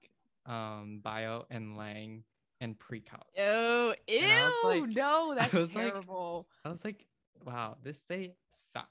um, 0.46 1.00
bio 1.02 1.44
and 1.50 1.76
Lang 1.76 2.24
and 2.60 2.78
pre-calc. 2.78 3.26
Oh, 3.38 3.94
ew, 4.06 4.20
I 4.20 4.60
was 4.64 4.80
like- 4.80 4.90
no, 4.90 5.34
that's 5.38 5.52
was 5.52 5.74
like- 5.74 5.90
terrible. 5.92 6.48
I 6.64 6.68
was 6.70 6.84
like, 6.84 7.06
wow, 7.44 7.76
this 7.82 8.04
day 8.04 8.34
sucks. 8.72 8.88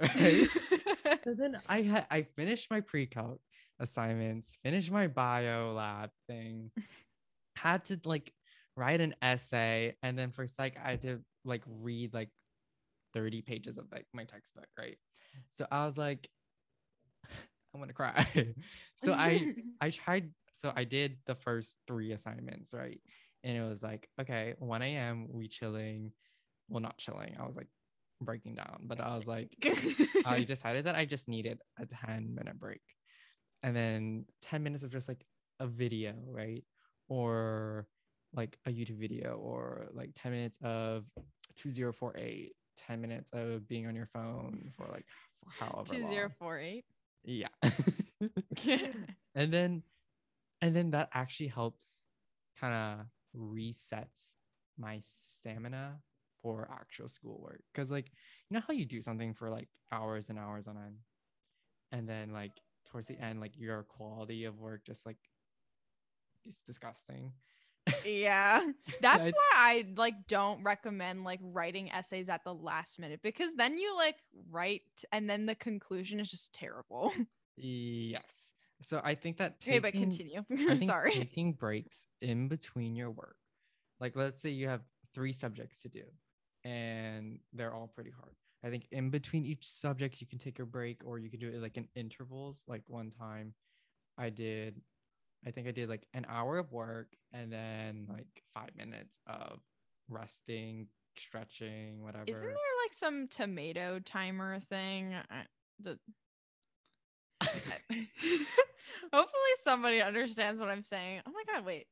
Right? 0.00 0.48
so 1.24 1.34
then 1.34 1.58
I 1.68 1.82
had 1.82 2.06
I 2.10 2.22
finished 2.22 2.70
my 2.70 2.80
pre-calc 2.80 3.40
assignments, 3.80 4.50
finished 4.62 4.90
my 4.90 5.06
bio 5.06 5.72
lab 5.72 6.10
thing, 6.28 6.70
had 7.56 7.84
to 7.86 8.00
like 8.04 8.32
write 8.76 9.00
an 9.00 9.14
essay, 9.22 9.96
and 10.02 10.18
then 10.18 10.30
for 10.30 10.46
psych 10.46 10.76
I 10.82 10.92
had 10.92 11.02
to 11.02 11.20
like 11.44 11.62
read 11.80 12.12
like 12.14 12.30
30 13.14 13.42
pages 13.42 13.78
of 13.78 13.86
like 13.92 14.06
my 14.12 14.24
textbook, 14.24 14.68
right? 14.78 14.98
So 15.54 15.66
I 15.70 15.86
was 15.86 15.96
like, 15.96 16.28
I'm 17.74 17.80
gonna 17.80 17.92
cry. 17.92 18.54
so 18.96 19.12
I 19.12 19.54
I 19.80 19.90
tried 19.90 20.30
so 20.52 20.72
I 20.74 20.84
did 20.84 21.18
the 21.26 21.34
first 21.34 21.76
three 21.86 22.12
assignments, 22.12 22.72
right? 22.72 23.00
And 23.44 23.56
it 23.56 23.62
was 23.62 23.82
like, 23.82 24.08
okay, 24.20 24.54
1 24.58 24.82
a.m. 24.82 25.28
we 25.30 25.48
chilling. 25.48 26.12
Well, 26.68 26.80
not 26.80 26.98
chilling. 26.98 27.36
I 27.38 27.46
was 27.46 27.54
like 27.54 27.68
breaking 28.20 28.54
down, 28.54 28.80
but 28.84 29.00
I 29.00 29.16
was 29.16 29.26
like, 29.26 29.50
I 30.24 30.42
decided 30.42 30.86
that 30.86 30.96
I 30.96 31.04
just 31.04 31.28
needed 31.28 31.60
a 31.78 31.86
10 31.86 32.34
minute 32.34 32.58
break. 32.58 32.80
And 33.66 33.74
then 33.74 34.26
10 34.42 34.62
minutes 34.62 34.84
of 34.84 34.90
just 34.90 35.08
like 35.08 35.26
a 35.58 35.66
video, 35.66 36.14
right? 36.28 36.62
Or 37.08 37.88
like 38.32 38.56
a 38.64 38.70
YouTube 38.70 38.98
video, 39.00 39.34
or 39.42 39.88
like 39.92 40.10
10 40.14 40.30
minutes 40.30 40.58
of 40.62 41.04
2048, 41.56 42.52
10 42.76 43.00
minutes 43.00 43.30
of 43.32 43.66
being 43.66 43.88
on 43.88 43.96
your 43.96 44.06
phone 44.06 44.70
for 44.76 44.86
like 44.92 45.04
for 45.42 45.64
however 45.64 45.92
Two 45.92 46.02
long. 46.02 46.12
zero 46.12 46.28
four 46.38 46.58
eight. 46.60 46.84
Yeah. 47.24 47.48
and 49.34 49.52
then 49.52 49.82
and 50.62 50.76
then 50.76 50.92
that 50.92 51.08
actually 51.12 51.48
helps 51.48 52.02
kind 52.60 52.72
of 52.72 53.06
reset 53.34 54.10
my 54.78 55.00
stamina 55.02 55.96
for 56.40 56.68
actual 56.72 57.08
schoolwork 57.08 57.62
because 57.72 57.90
like 57.90 58.12
you 58.48 58.54
know 58.54 58.62
how 58.64 58.72
you 58.72 58.84
do 58.84 59.02
something 59.02 59.34
for 59.34 59.50
like 59.50 59.68
hours 59.90 60.28
and 60.28 60.38
hours 60.38 60.68
on 60.68 60.76
end 60.76 60.96
and 61.92 62.08
then 62.08 62.32
like 62.32 62.52
towards 62.86 63.06
the 63.06 63.20
end 63.20 63.40
like 63.40 63.52
your 63.58 63.82
quality 63.84 64.44
of 64.44 64.58
work 64.58 64.84
just 64.84 65.04
like 65.06 65.18
it's 66.44 66.62
disgusting 66.62 67.32
Yeah. 68.04 68.66
That's 69.00 69.28
why 69.28 69.50
I 69.54 69.84
like 69.96 70.26
don't 70.28 70.62
recommend 70.64 71.24
like 71.24 71.40
writing 71.42 71.90
essays 71.92 72.28
at 72.28 72.42
the 72.44 72.54
last 72.54 72.98
minute 72.98 73.20
because 73.22 73.52
then 73.54 73.78
you 73.78 73.96
like 73.96 74.16
write 74.50 74.82
and 75.12 75.28
then 75.30 75.46
the 75.46 75.54
conclusion 75.54 76.20
is 76.20 76.28
just 76.30 76.52
terrible. 76.52 77.12
yes 77.56 78.50
so 78.82 79.00
i 79.02 79.14
think 79.14 79.38
that 79.38 79.56
okay, 79.62 79.78
but 79.78 79.92
continue. 79.94 80.44
Sorry. 80.84 81.12
taking 81.12 81.54
breaks 81.54 82.06
in 82.20 82.48
between 82.48 82.94
your 82.94 83.10
work, 83.10 83.36
like 83.98 84.14
let's 84.14 84.42
say 84.42 84.50
you 84.50 84.68
have 84.68 84.82
three 85.14 85.32
subjects 85.32 85.80
to 85.82 85.88
do 85.88 86.02
and 86.64 87.38
they're 87.54 87.72
all 87.72 87.86
pretty 87.94 88.10
hard. 88.10 88.34
I 88.66 88.70
think 88.70 88.88
in 88.90 89.10
between 89.10 89.46
each 89.46 89.68
subject, 89.68 90.20
you 90.20 90.26
can 90.26 90.40
take 90.40 90.58
a 90.58 90.64
break 90.64 91.02
or 91.04 91.20
you 91.20 91.30
can 91.30 91.38
do 91.38 91.48
it 91.48 91.62
like 91.62 91.76
in 91.76 91.86
intervals. 91.94 92.64
Like 92.66 92.82
one 92.88 93.12
time 93.12 93.54
I 94.18 94.28
did, 94.30 94.80
I 95.46 95.52
think 95.52 95.68
I 95.68 95.70
did 95.70 95.88
like 95.88 96.04
an 96.14 96.26
hour 96.28 96.58
of 96.58 96.72
work 96.72 97.06
and 97.32 97.52
then 97.52 98.08
like 98.10 98.42
five 98.52 98.70
minutes 98.76 99.20
of 99.28 99.60
resting, 100.08 100.88
stretching, 101.16 102.02
whatever. 102.02 102.24
Isn't 102.26 102.42
there 102.42 102.54
like 102.84 102.92
some 102.92 103.28
tomato 103.28 104.00
timer 104.04 104.58
thing? 104.68 105.14
I, 105.14 105.44
the 105.78 105.96
Hopefully 109.12 109.52
somebody 109.62 110.02
understands 110.02 110.58
what 110.58 110.70
I'm 110.70 110.82
saying. 110.82 111.20
Oh 111.24 111.30
my 111.30 111.54
god, 111.54 111.64
wait. 111.64 111.86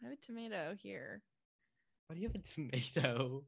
I 0.00 0.06
have 0.06 0.12
a 0.12 0.24
tomato 0.24 0.76
here. 0.80 1.22
Why 2.06 2.14
do 2.14 2.20
you 2.20 2.28
have 2.28 2.36
a 2.36 2.38
tomato? 2.38 3.42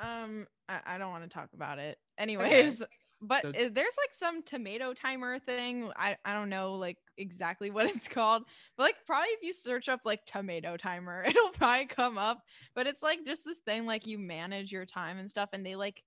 Um, 0.00 0.46
I, 0.68 0.80
I 0.86 0.98
don't 0.98 1.10
want 1.10 1.24
to 1.24 1.28
talk 1.30 1.50
about 1.54 1.78
it. 1.78 1.98
Anyways, 2.18 2.82
but 3.20 3.42
So- 3.42 3.52
there's 3.52 3.74
like 3.98 4.10
some 4.16 4.42
tomato 4.42 4.94
timer 4.94 5.38
thing. 5.38 5.90
I 5.96 6.16
I 6.24 6.32
don't 6.32 6.48
know 6.48 6.74
like 6.74 6.98
exactly 7.18 7.70
what 7.70 7.86
it's 7.94 8.08
called, 8.08 8.44
but 8.76 8.84
like 8.84 8.96
probably 9.06 9.28
if 9.30 9.42
you 9.42 9.52
search 9.52 9.88
up 9.88 10.00
like 10.04 10.24
tomato 10.24 10.76
timer, 10.76 11.22
it'll 11.28 11.50
probably 11.50 11.86
come 11.86 12.18
up. 12.18 12.42
But 12.74 12.86
it's 12.86 13.02
like 13.02 13.24
just 13.26 13.44
this 13.44 13.58
thing 13.58 13.84
like 13.86 14.06
you 14.06 14.18
manage 14.18 14.72
your 14.72 14.86
time 14.86 15.18
and 15.18 15.28
stuff, 15.30 15.50
and 15.52 15.64
they 15.66 15.76
like 15.76 16.02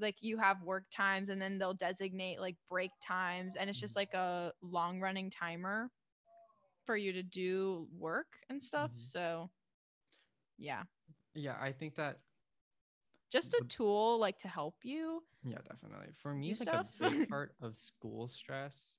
like 0.00 0.16
you 0.20 0.38
have 0.38 0.62
work 0.62 0.84
times, 0.92 1.28
and 1.28 1.40
then 1.40 1.58
they'll 1.58 1.74
designate 1.74 2.40
like 2.40 2.56
break 2.68 2.90
times, 3.06 3.56
and 3.56 3.68
it's 3.70 3.78
just 3.80 3.94
Mhm. 3.94 3.98
like 3.98 4.14
a 4.14 4.52
long 4.62 5.00
running 5.00 5.30
timer 5.30 5.90
for 6.86 6.96
you 6.96 7.12
to 7.12 7.22
do 7.22 7.86
work 7.96 8.28
and 8.48 8.62
stuff. 8.62 8.90
Mhm. 8.92 9.02
So 9.02 9.50
yeah, 10.58 10.82
Yeah, 11.34 11.56
I 11.60 11.70
think 11.72 11.94
that 11.96 12.18
just 13.30 13.54
a 13.54 13.64
tool 13.68 14.18
like 14.18 14.38
to 14.38 14.48
help 14.48 14.76
you. 14.82 15.22
Yeah, 15.44 15.58
definitely. 15.68 16.08
For 16.14 16.34
me, 16.34 16.54
like 16.58 16.68
a 16.68 16.86
big 16.98 17.28
part 17.30 17.54
of 17.60 17.76
school 17.76 18.28
stress 18.28 18.96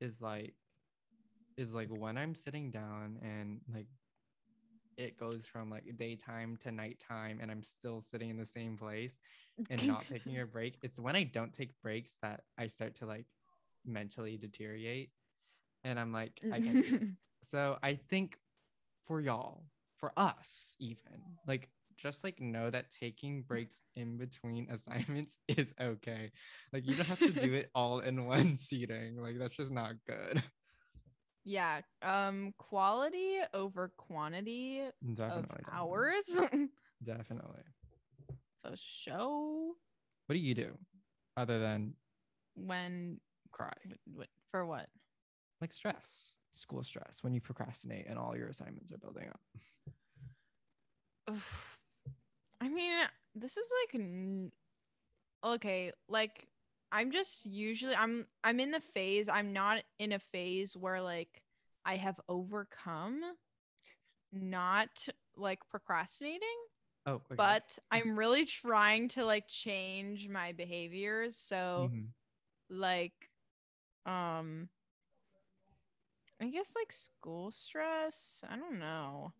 is 0.00 0.20
like 0.20 0.54
is 1.56 1.74
like 1.74 1.88
when 1.90 2.16
I'm 2.16 2.34
sitting 2.34 2.70
down 2.70 3.18
and 3.22 3.60
like 3.72 3.86
it 4.96 5.18
goes 5.18 5.46
from 5.46 5.70
like 5.70 5.84
daytime 5.96 6.58
to 6.62 6.70
nighttime 6.70 7.38
and 7.40 7.50
I'm 7.50 7.62
still 7.62 8.02
sitting 8.02 8.28
in 8.28 8.36
the 8.36 8.46
same 8.46 8.76
place 8.76 9.16
and 9.70 9.86
not 9.86 10.06
taking 10.06 10.38
a 10.40 10.46
break. 10.52 10.78
It's 10.82 10.98
when 10.98 11.16
I 11.16 11.24
don't 11.24 11.52
take 11.52 11.80
breaks 11.82 12.16
that 12.22 12.42
I 12.58 12.66
start 12.66 12.96
to 12.96 13.06
like 13.06 13.26
mentally 13.86 14.36
deteriorate. 14.36 15.10
And 15.84 15.98
I'm 15.98 16.12
like, 16.12 16.40
I 16.52 16.60
can't. 16.60 16.84
So 17.50 17.78
I 17.82 17.94
think 17.94 18.38
for 19.06 19.20
y'all, 19.20 19.64
for 19.96 20.12
us 20.16 20.76
even, 20.78 21.20
like 21.48 21.68
just 22.00 22.24
like 22.24 22.40
know 22.40 22.70
that 22.70 22.90
taking 22.90 23.42
breaks 23.42 23.76
in 23.94 24.16
between 24.16 24.68
assignments 24.70 25.36
is 25.48 25.72
okay. 25.80 26.32
Like 26.72 26.86
you 26.86 26.94
don't 26.96 27.06
have 27.06 27.18
to 27.20 27.30
do 27.30 27.52
it 27.54 27.70
all 27.74 28.00
in 28.00 28.24
one 28.24 28.56
seating. 28.56 29.18
Like 29.20 29.38
that's 29.38 29.54
just 29.56 29.70
not 29.70 29.92
good. 30.06 30.42
Yeah. 31.44 31.80
Um 32.02 32.54
quality 32.58 33.38
over 33.54 33.92
quantity 33.96 34.82
Definitely. 35.14 35.58
of 35.66 35.72
hours 35.72 36.24
Definitely. 37.04 37.62
for 38.64 38.74
show 38.76 39.72
What 40.26 40.34
do 40.34 40.38
you 40.40 40.54
do 40.54 40.76
other 41.36 41.58
than 41.58 41.94
when 42.54 43.20
cry? 43.52 43.72
for 44.50 44.64
what? 44.66 44.88
Like 45.60 45.72
stress, 45.72 46.32
school 46.54 46.82
stress 46.82 47.18
when 47.22 47.34
you 47.34 47.40
procrastinate 47.40 48.06
and 48.08 48.18
all 48.18 48.36
your 48.36 48.48
assignments 48.48 48.90
are 48.92 48.98
building 48.98 49.28
up. 51.28 51.36
I 52.60 52.68
mean, 52.68 52.98
this 53.34 53.56
is 53.56 53.70
like 53.84 54.00
n- 54.00 54.52
okay, 55.44 55.92
like 56.08 56.46
I'm 56.92 57.12
just 57.12 57.46
usually 57.46 57.94
I'm 57.96 58.26
I'm 58.44 58.60
in 58.60 58.70
the 58.70 58.80
phase 58.80 59.28
I'm 59.28 59.52
not 59.52 59.82
in 59.98 60.12
a 60.12 60.18
phase 60.18 60.76
where 60.76 61.02
like 61.02 61.42
I 61.84 61.96
have 61.96 62.20
overcome 62.28 63.22
not 64.32 65.08
like 65.36 65.60
procrastinating, 65.68 66.40
Oh, 67.06 67.22
okay. 67.32 67.38
but 67.38 67.78
I'm 67.90 68.18
really 68.18 68.46
trying 68.46 69.08
to 69.10 69.24
like 69.24 69.48
change 69.48 70.28
my 70.28 70.52
behaviors. 70.52 71.36
So 71.36 71.92
Mhm. 71.92 72.12
like 72.70 73.30
Um 74.06 74.68
I 76.40 76.48
guess 76.50 76.74
like 76.76 76.92
school 76.92 77.50
stress. 77.50 78.44
I 78.48 78.56
don't 78.56 78.78
know. 78.78 79.32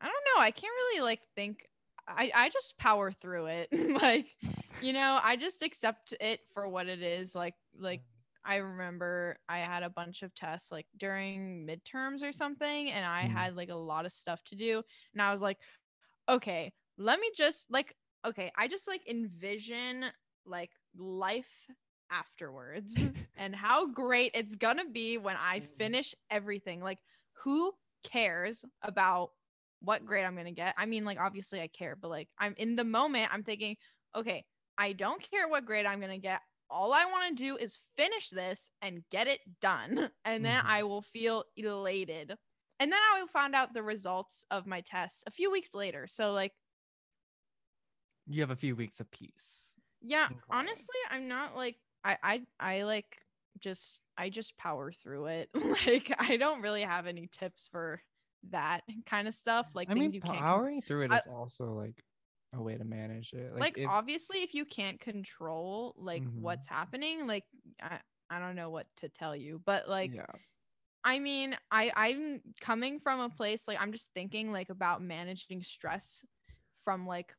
I 0.00 0.06
don't 0.06 0.24
know. 0.36 0.40
I 0.42 0.50
can't 0.50 0.72
really 0.72 1.00
like 1.02 1.20
think 1.34 1.68
I 2.06 2.30
I 2.34 2.48
just 2.50 2.78
power 2.78 3.12
through 3.12 3.46
it. 3.46 3.68
like, 4.02 4.36
you 4.80 4.92
know, 4.92 5.18
I 5.22 5.36
just 5.36 5.62
accept 5.62 6.14
it 6.20 6.40
for 6.52 6.68
what 6.68 6.88
it 6.88 7.02
is. 7.02 7.34
Like 7.34 7.54
like 7.78 8.02
I 8.44 8.56
remember 8.56 9.38
I 9.48 9.58
had 9.58 9.82
a 9.82 9.90
bunch 9.90 10.22
of 10.22 10.34
tests 10.34 10.72
like 10.72 10.86
during 10.96 11.66
midterms 11.66 12.22
or 12.22 12.32
something 12.32 12.90
and 12.90 13.04
I 13.06 13.22
Mm. 13.22 13.28
had 13.28 13.54
like 13.56 13.68
a 13.70 13.74
lot 13.76 14.04
of 14.06 14.12
stuff 14.12 14.42
to 14.44 14.56
do 14.56 14.82
and 15.14 15.22
I 15.22 15.30
was 15.30 15.40
like, 15.40 15.58
okay, 16.28 16.72
let 16.98 17.20
me 17.20 17.30
just 17.36 17.70
like 17.70 17.94
okay, 18.26 18.50
I 18.56 18.68
just 18.68 18.86
like 18.86 19.06
envision 19.08 20.06
like 20.44 20.70
life 20.96 21.68
afterwards 22.10 23.04
and 23.36 23.54
how 23.54 23.86
great 23.86 24.32
it's 24.34 24.54
gonna 24.56 24.88
be 24.88 25.18
when 25.18 25.36
I 25.36 25.60
Mhm. 25.60 25.66
finish 25.78 26.14
everything. 26.30 26.80
Like, 26.80 26.98
who 27.44 27.72
cares 28.04 28.64
about 28.82 29.30
what 29.82 30.04
grade 30.06 30.24
I'm 30.24 30.36
gonna 30.36 30.52
get? 30.52 30.74
I 30.76 30.86
mean, 30.86 31.04
like, 31.04 31.18
obviously 31.18 31.60
I 31.60 31.68
care, 31.68 31.96
but 31.96 32.08
like, 32.08 32.28
I'm 32.38 32.54
in 32.56 32.76
the 32.76 32.84
moment, 32.84 33.32
I'm 33.32 33.44
thinking, 33.44 33.76
okay, 34.14 34.44
I 34.78 34.92
don't 34.92 35.22
care 35.22 35.48
what 35.48 35.66
grade 35.66 35.86
I'm 35.86 36.00
gonna 36.00 36.18
get. 36.18 36.40
All 36.70 36.92
I 36.92 37.04
wanna 37.06 37.34
do 37.34 37.56
is 37.56 37.80
finish 37.96 38.30
this 38.30 38.70
and 38.80 39.04
get 39.10 39.26
it 39.26 39.40
done. 39.60 40.10
And 40.24 40.44
then 40.44 40.62
Mhm. 40.62 40.66
I 40.66 40.82
will 40.84 41.02
feel 41.02 41.44
elated. 41.56 42.36
And 42.80 42.92
then 42.92 43.00
I 43.12 43.20
will 43.20 43.28
find 43.28 43.54
out 43.54 43.74
the 43.74 43.82
results 43.82 44.44
of 44.50 44.66
my 44.66 44.80
test 44.80 45.24
a 45.26 45.30
few 45.30 45.50
weeks 45.50 45.74
later. 45.74 46.06
So, 46.06 46.32
like, 46.32 46.52
You 48.26 48.40
have 48.40 48.50
a 48.50 48.56
few 48.56 48.74
weeks 48.76 49.00
of 49.00 49.10
peace. 49.10 49.74
Yeah, 50.00 50.30
and 50.30 50.42
honestly, 50.50 50.96
I'm 51.10 51.28
not 51.28 51.54
like 51.56 51.78
I 52.04 52.18
I 52.22 52.46
I 52.78 52.82
like 52.82 53.24
just 53.58 54.00
I 54.16 54.30
just 54.30 54.56
power 54.56 54.92
through 54.92 55.26
it. 55.26 55.50
like 55.86 56.12
I 56.18 56.36
don't 56.36 56.62
really 56.62 56.82
have 56.82 57.06
any 57.06 57.28
tips 57.28 57.68
for 57.68 58.02
that 58.50 58.82
kind 59.06 59.28
of 59.28 59.34
stuff. 59.34 59.70
Like 59.74 59.88
I 59.90 59.94
things 59.94 60.12
mean, 60.12 60.14
you 60.14 60.20
can't 60.20 60.34
con- 60.34 60.42
powering 60.44 60.82
through 60.82 61.02
it 61.04 61.12
I- 61.12 61.18
is 61.18 61.26
also 61.26 61.72
like 61.72 62.02
a 62.52 62.60
way 62.60 62.76
to 62.76 62.84
manage 62.84 63.32
it. 63.32 63.54
like, 63.56 63.78
if- 63.78 63.88
obviously 63.88 64.42
if 64.42 64.54
you 64.54 64.64
can't 64.64 65.00
control 65.00 65.94
like 65.96 66.22
Mhm. 66.22 66.40
what's 66.40 66.66
happening, 66.66 67.26
like 67.26 67.44
I 67.80 68.00
I 68.30 68.38
don't 68.38 68.56
know 68.56 68.70
what 68.70 68.86
to 68.96 69.08
tell 69.10 69.36
you, 69.36 69.60
but 69.64 69.88
like 69.88 70.14
yeah, 70.14 70.26
I 71.04 71.18
mean, 71.18 71.56
I 71.70 71.92
I'm 71.94 72.42
coming 72.60 73.00
from 73.00 73.20
a 73.20 73.28
place 73.30 73.66
like 73.68 73.80
I'm 73.80 73.92
just 73.92 74.10
thinking 74.14 74.52
like 74.52 74.70
about 74.70 75.02
managing 75.02 75.62
stress 75.62 76.24
from 76.84 77.06
like 77.06 77.34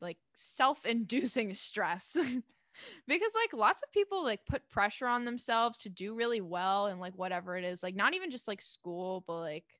like 0.00 0.18
self-inducing 0.34 1.54
stress. 1.54 2.16
because 3.06 3.32
like 3.34 3.52
lots 3.52 3.82
of 3.82 3.90
people 3.92 4.22
like 4.22 4.40
put 4.46 4.68
pressure 4.70 5.06
on 5.06 5.24
themselves 5.24 5.78
to 5.78 5.88
do 5.88 6.14
really 6.14 6.40
well 6.40 6.86
and 6.86 7.00
like 7.00 7.14
whatever 7.16 7.56
it 7.56 7.64
is, 7.64 7.82
like 7.82 7.94
not 7.96 8.14
even 8.14 8.30
just 8.30 8.48
like 8.48 8.62
school, 8.62 9.24
but 9.26 9.40
like 9.40 9.79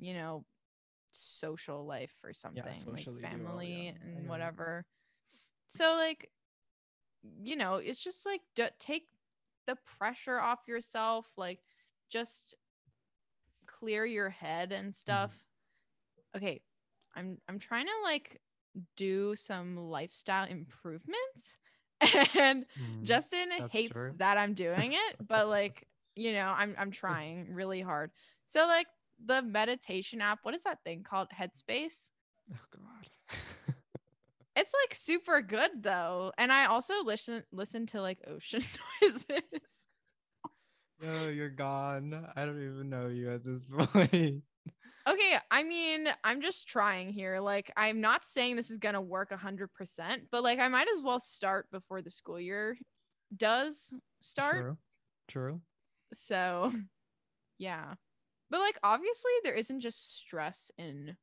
you 0.00 0.14
know, 0.14 0.44
social 1.12 1.86
life 1.86 2.14
or 2.24 2.34
something, 2.34 2.90
socially 2.92 2.92
like 2.92 3.10
do 3.30 3.42
well, 3.42 3.62
family 3.62 3.86
yeah, 3.86 3.92
and 4.02 4.26
whatever. 4.28 4.86
So 5.68 5.94
like 5.94 6.30
you 7.42 7.56
know, 7.56 7.76
it's 7.76 8.00
just 8.02 8.26
like 8.26 8.42
d- 8.54 8.68
take 8.78 9.08
the 9.66 9.76
pressure 9.98 10.38
off 10.40 10.60
yourself, 10.68 11.26
like 11.36 11.60
just 12.10 12.54
clear 13.66 14.06
your 14.06 14.30
head 14.30 14.72
and 14.72 14.96
stuff. 14.96 15.32
Okay, 16.36 16.60
I'm 17.16 17.38
I'm 17.48 17.58
trying 17.58 17.86
to 17.86 17.92
like 18.04 18.40
do 18.96 19.34
some 19.36 19.76
lifestyle 19.76 20.48
improvements 20.48 21.56
and 22.36 22.66
Mm, 22.78 23.04
Justin 23.04 23.50
hates 23.70 24.08
true. 24.08 24.16
that 24.16 24.38
I'm 24.38 24.54
doing 24.54 24.92
it, 24.92 25.16
but 25.26 25.48
like, 25.48 25.86
you 26.16 26.32
know, 26.32 26.54
I'm 26.56 26.74
I'm 26.78 26.90
trying 26.92 27.52
really 27.54 27.80
hard. 27.80 28.10
So 28.46 28.66
like 28.66 28.86
the 29.24 29.42
meditation 29.42 30.20
app, 30.20 30.40
what 30.42 30.54
is 30.54 30.62
that 30.64 30.78
thing 30.84 31.04
called? 31.08 31.28
Headspace? 31.38 32.10
oh 32.52 32.58
god. 32.72 33.36
It's 34.56 34.74
like 34.84 34.94
super 34.94 35.40
good 35.40 35.82
though. 35.82 36.32
And 36.36 36.52
I 36.52 36.66
also 36.66 37.02
listen 37.04 37.44
listen 37.52 37.86
to 37.86 38.02
like 38.02 38.18
ocean 38.26 38.62
noises. 39.02 39.26
No, 41.00 41.28
you're 41.28 41.48
gone. 41.48 42.26
I 42.36 42.44
don't 42.44 42.62
even 42.62 42.90
know 42.90 43.06
you 43.06 43.32
at 43.32 43.44
this 43.44 43.64
point. 43.72 44.42
Okay, 45.08 45.38
I 45.50 45.62
mean, 45.62 46.08
I'm 46.22 46.42
just 46.42 46.68
trying 46.68 47.10
here. 47.10 47.40
Like, 47.40 47.72
I'm 47.74 48.02
not 48.02 48.28
saying 48.28 48.56
this 48.56 48.70
is 48.70 48.76
gonna 48.76 49.00
work 49.00 49.30
100%, 49.30 49.68
but 50.30 50.42
like, 50.42 50.58
I 50.58 50.68
might 50.68 50.88
as 50.94 51.02
well 51.02 51.18
start 51.18 51.66
before 51.72 52.02
the 52.02 52.10
school 52.10 52.38
year 52.38 52.76
does 53.34 53.94
start. 54.20 54.60
True. 54.60 54.76
True. 55.28 55.60
So, 56.12 56.72
yeah. 57.56 57.94
But 58.50 58.60
like, 58.60 58.78
obviously, 58.82 59.30
there 59.44 59.54
isn't 59.54 59.80
just 59.80 60.18
stress 60.18 60.70
in 60.76 61.16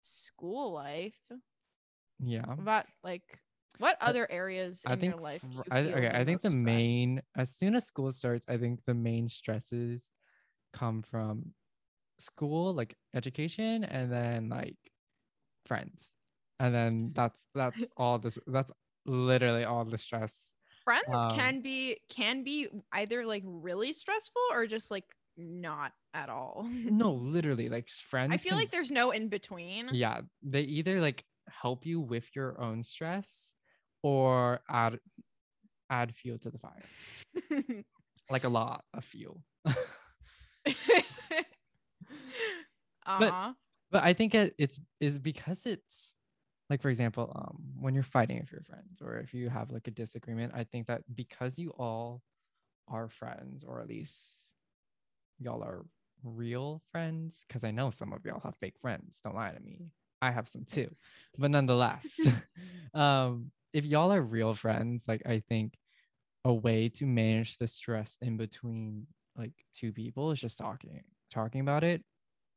school 0.00 0.72
life. 0.72 1.14
Yeah. 2.18 2.56
But 2.58 2.86
like, 3.04 3.22
what 3.78 3.96
other 4.00 4.30
areas 4.30 4.82
in 4.84 4.92
I 4.92 4.96
think 4.96 5.14
your 5.14 5.22
life? 5.22 5.44
You 5.54 5.62
I, 5.70 5.80
okay, 5.80 6.10
I 6.12 6.24
think 6.24 6.42
the 6.42 6.50
stress? 6.50 6.64
main 6.64 7.22
as 7.36 7.50
soon 7.50 7.74
as 7.74 7.86
school 7.86 8.12
starts, 8.12 8.44
I 8.48 8.56
think 8.56 8.80
the 8.86 8.94
main 8.94 9.28
stresses 9.28 10.12
come 10.72 11.02
from 11.02 11.54
school, 12.18 12.74
like 12.74 12.96
education, 13.14 13.84
and 13.84 14.12
then 14.12 14.48
like 14.48 14.76
friends. 15.64 16.08
And 16.58 16.74
then 16.74 17.12
that's 17.14 17.46
that's 17.54 17.82
all 17.96 18.18
this 18.18 18.38
that's 18.46 18.72
literally 19.06 19.64
all 19.64 19.84
the 19.84 19.98
stress. 19.98 20.52
friends 20.84 21.04
um, 21.12 21.30
can 21.30 21.60
be 21.60 21.98
can 22.08 22.44
be 22.44 22.68
either 22.92 23.24
like 23.26 23.42
really 23.46 23.92
stressful 23.92 24.42
or 24.52 24.66
just 24.66 24.90
like 24.90 25.04
not 25.36 25.92
at 26.14 26.28
all. 26.28 26.66
No, 26.70 27.12
literally, 27.20 27.68
like 27.68 27.88
friends. 27.88 28.32
I 28.32 28.36
feel 28.36 28.50
can- 28.50 28.58
like 28.58 28.70
there's 28.70 28.90
no 28.90 29.10
in 29.10 29.28
between. 29.28 29.88
yeah, 29.92 30.20
they 30.42 30.62
either 30.62 31.00
like 31.00 31.24
help 31.48 31.86
you 31.86 32.00
with 32.00 32.24
your 32.34 32.60
own 32.60 32.82
stress 32.82 33.52
or 34.02 34.60
add 34.68 34.98
add 35.90 36.14
fuel 36.14 36.38
to 36.38 36.50
the 36.50 36.58
fire. 36.58 37.84
Like 38.30 38.44
a 38.44 38.48
lot 38.48 38.84
of 38.94 39.04
fuel. 39.04 39.42
uh-huh. 43.06 43.52
but 43.90 44.02
I 44.02 44.12
think 44.14 44.34
it, 44.34 44.54
it's 44.58 44.80
is 45.00 45.18
because 45.18 45.66
it's 45.66 46.14
like 46.70 46.80
for 46.80 46.88
example, 46.88 47.30
um, 47.34 47.58
when 47.78 47.94
you're 47.94 48.04
fighting 48.04 48.38
with 48.40 48.50
your 48.50 48.62
friends 48.62 49.02
or 49.02 49.18
if 49.18 49.34
you 49.34 49.50
have 49.50 49.70
like 49.70 49.86
a 49.86 49.90
disagreement, 49.90 50.52
I 50.54 50.64
think 50.64 50.86
that 50.86 51.02
because 51.14 51.58
you 51.58 51.74
all 51.78 52.22
are 52.88 53.08
friends, 53.08 53.64
or 53.66 53.80
at 53.80 53.88
least 53.88 54.41
y'all 55.42 55.62
are 55.62 55.84
real 56.22 56.82
friends, 56.92 57.44
because 57.46 57.64
I 57.64 57.70
know 57.70 57.90
some 57.90 58.12
of 58.12 58.24
y'all 58.24 58.40
have 58.44 58.56
fake 58.60 58.78
friends. 58.80 59.20
Don't 59.22 59.34
lie 59.34 59.52
to 59.52 59.60
me. 59.60 59.90
I 60.20 60.30
have 60.30 60.48
some 60.48 60.64
too, 60.64 60.94
but 61.36 61.50
nonetheless, 61.50 62.20
um, 62.94 63.50
if 63.72 63.84
y'all 63.84 64.12
are 64.12 64.22
real 64.22 64.54
friends, 64.54 65.04
like 65.08 65.22
I 65.26 65.42
think 65.48 65.74
a 66.44 66.52
way 66.52 66.88
to 66.88 67.06
manage 67.06 67.58
the 67.58 67.66
stress 67.66 68.18
in 68.20 68.36
between 68.36 69.06
like 69.36 69.52
two 69.74 69.92
people 69.92 70.30
is 70.30 70.40
just 70.40 70.58
talking, 70.58 71.02
talking 71.32 71.60
about 71.60 71.84
it 71.84 72.02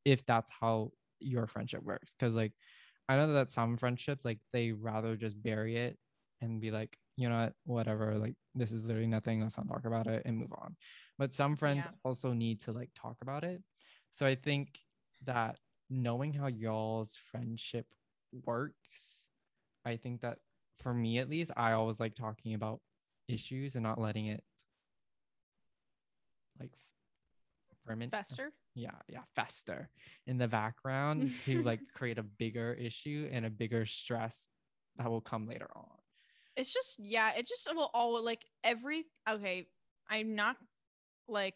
if 0.06 0.26
that's 0.26 0.52
how 0.60 0.92
your 1.20 1.48
friendship 1.48 1.84
works 1.84 2.14
because 2.18 2.34
like 2.34 2.54
i 3.10 3.16
know 3.16 3.34
that 3.34 3.52
some 3.52 3.78
friendships 3.78 4.24
like 4.24 4.40
they 4.54 4.72
rather 4.72 5.16
just 5.16 5.42
bury 5.42 5.76
it 5.76 5.98
and 6.42 6.62
be 6.62 6.72
like 6.72 6.98
you 7.18 7.30
know 7.30 7.44
what 7.44 7.54
whatever 7.66 8.18
like 8.18 8.36
this 8.56 8.72
is 8.72 8.84
literally 8.84 9.08
nothing 9.08 9.42
let's 9.42 9.58
not 9.58 9.68
talk 9.68 9.86
about 9.86 10.08
it 10.08 10.22
and 10.26 10.38
move 10.38 10.52
on 10.62 10.76
but 11.18 11.34
some 11.34 11.56
friends 11.56 11.86
Yeah. 11.86 11.92
also 12.04 12.34
need 12.34 12.60
to 12.62 12.72
like 12.72 12.90
talk 12.96 13.18
about 13.22 13.44
it 13.44 13.62
so 14.12 14.26
i 14.26 14.36
think 14.36 14.80
that 15.24 15.58
knowing 15.90 16.34
how 16.34 16.48
y'all's 16.48 17.18
friendship 17.32 17.86
works 18.46 19.26
i 19.86 19.96
think 19.96 20.22
that 20.22 20.40
for 20.80 20.94
me 20.94 21.20
at 21.20 21.30
least 21.30 21.52
i 21.56 21.72
always 21.72 22.00
like 22.00 22.16
talking 22.16 22.54
about 22.54 22.82
issues 23.28 23.76
and 23.76 23.84
not 23.84 24.00
letting 24.00 24.28
it 24.28 24.44
like 26.60 26.72
ferment 27.86 28.12
Fester. 28.12 28.52
yeah 28.74 28.92
yeah 29.08 29.22
fester 29.36 29.90
in 30.28 30.38
the 30.38 30.48
background 30.48 31.32
to 31.46 31.62
like 31.64 31.80
create 31.94 32.18
a 32.18 32.24
bigger 32.24 32.74
issue 32.74 33.30
and 33.32 33.46
a 33.46 33.50
bigger 33.50 33.86
stress 33.86 34.48
that 34.98 35.10
will 35.10 35.22
come 35.22 35.48
later 35.48 35.70
on 35.76 35.95
It's 36.56 36.72
just 36.74 37.00
yeah, 37.00 37.32
it 37.38 37.48
just 37.48 37.68
will 37.74 37.90
all 37.94 38.24
like 38.24 38.46
every 38.64 39.06
okay, 39.30 39.68
I'm 40.10 40.36
not 40.36 40.58
like 41.28 41.56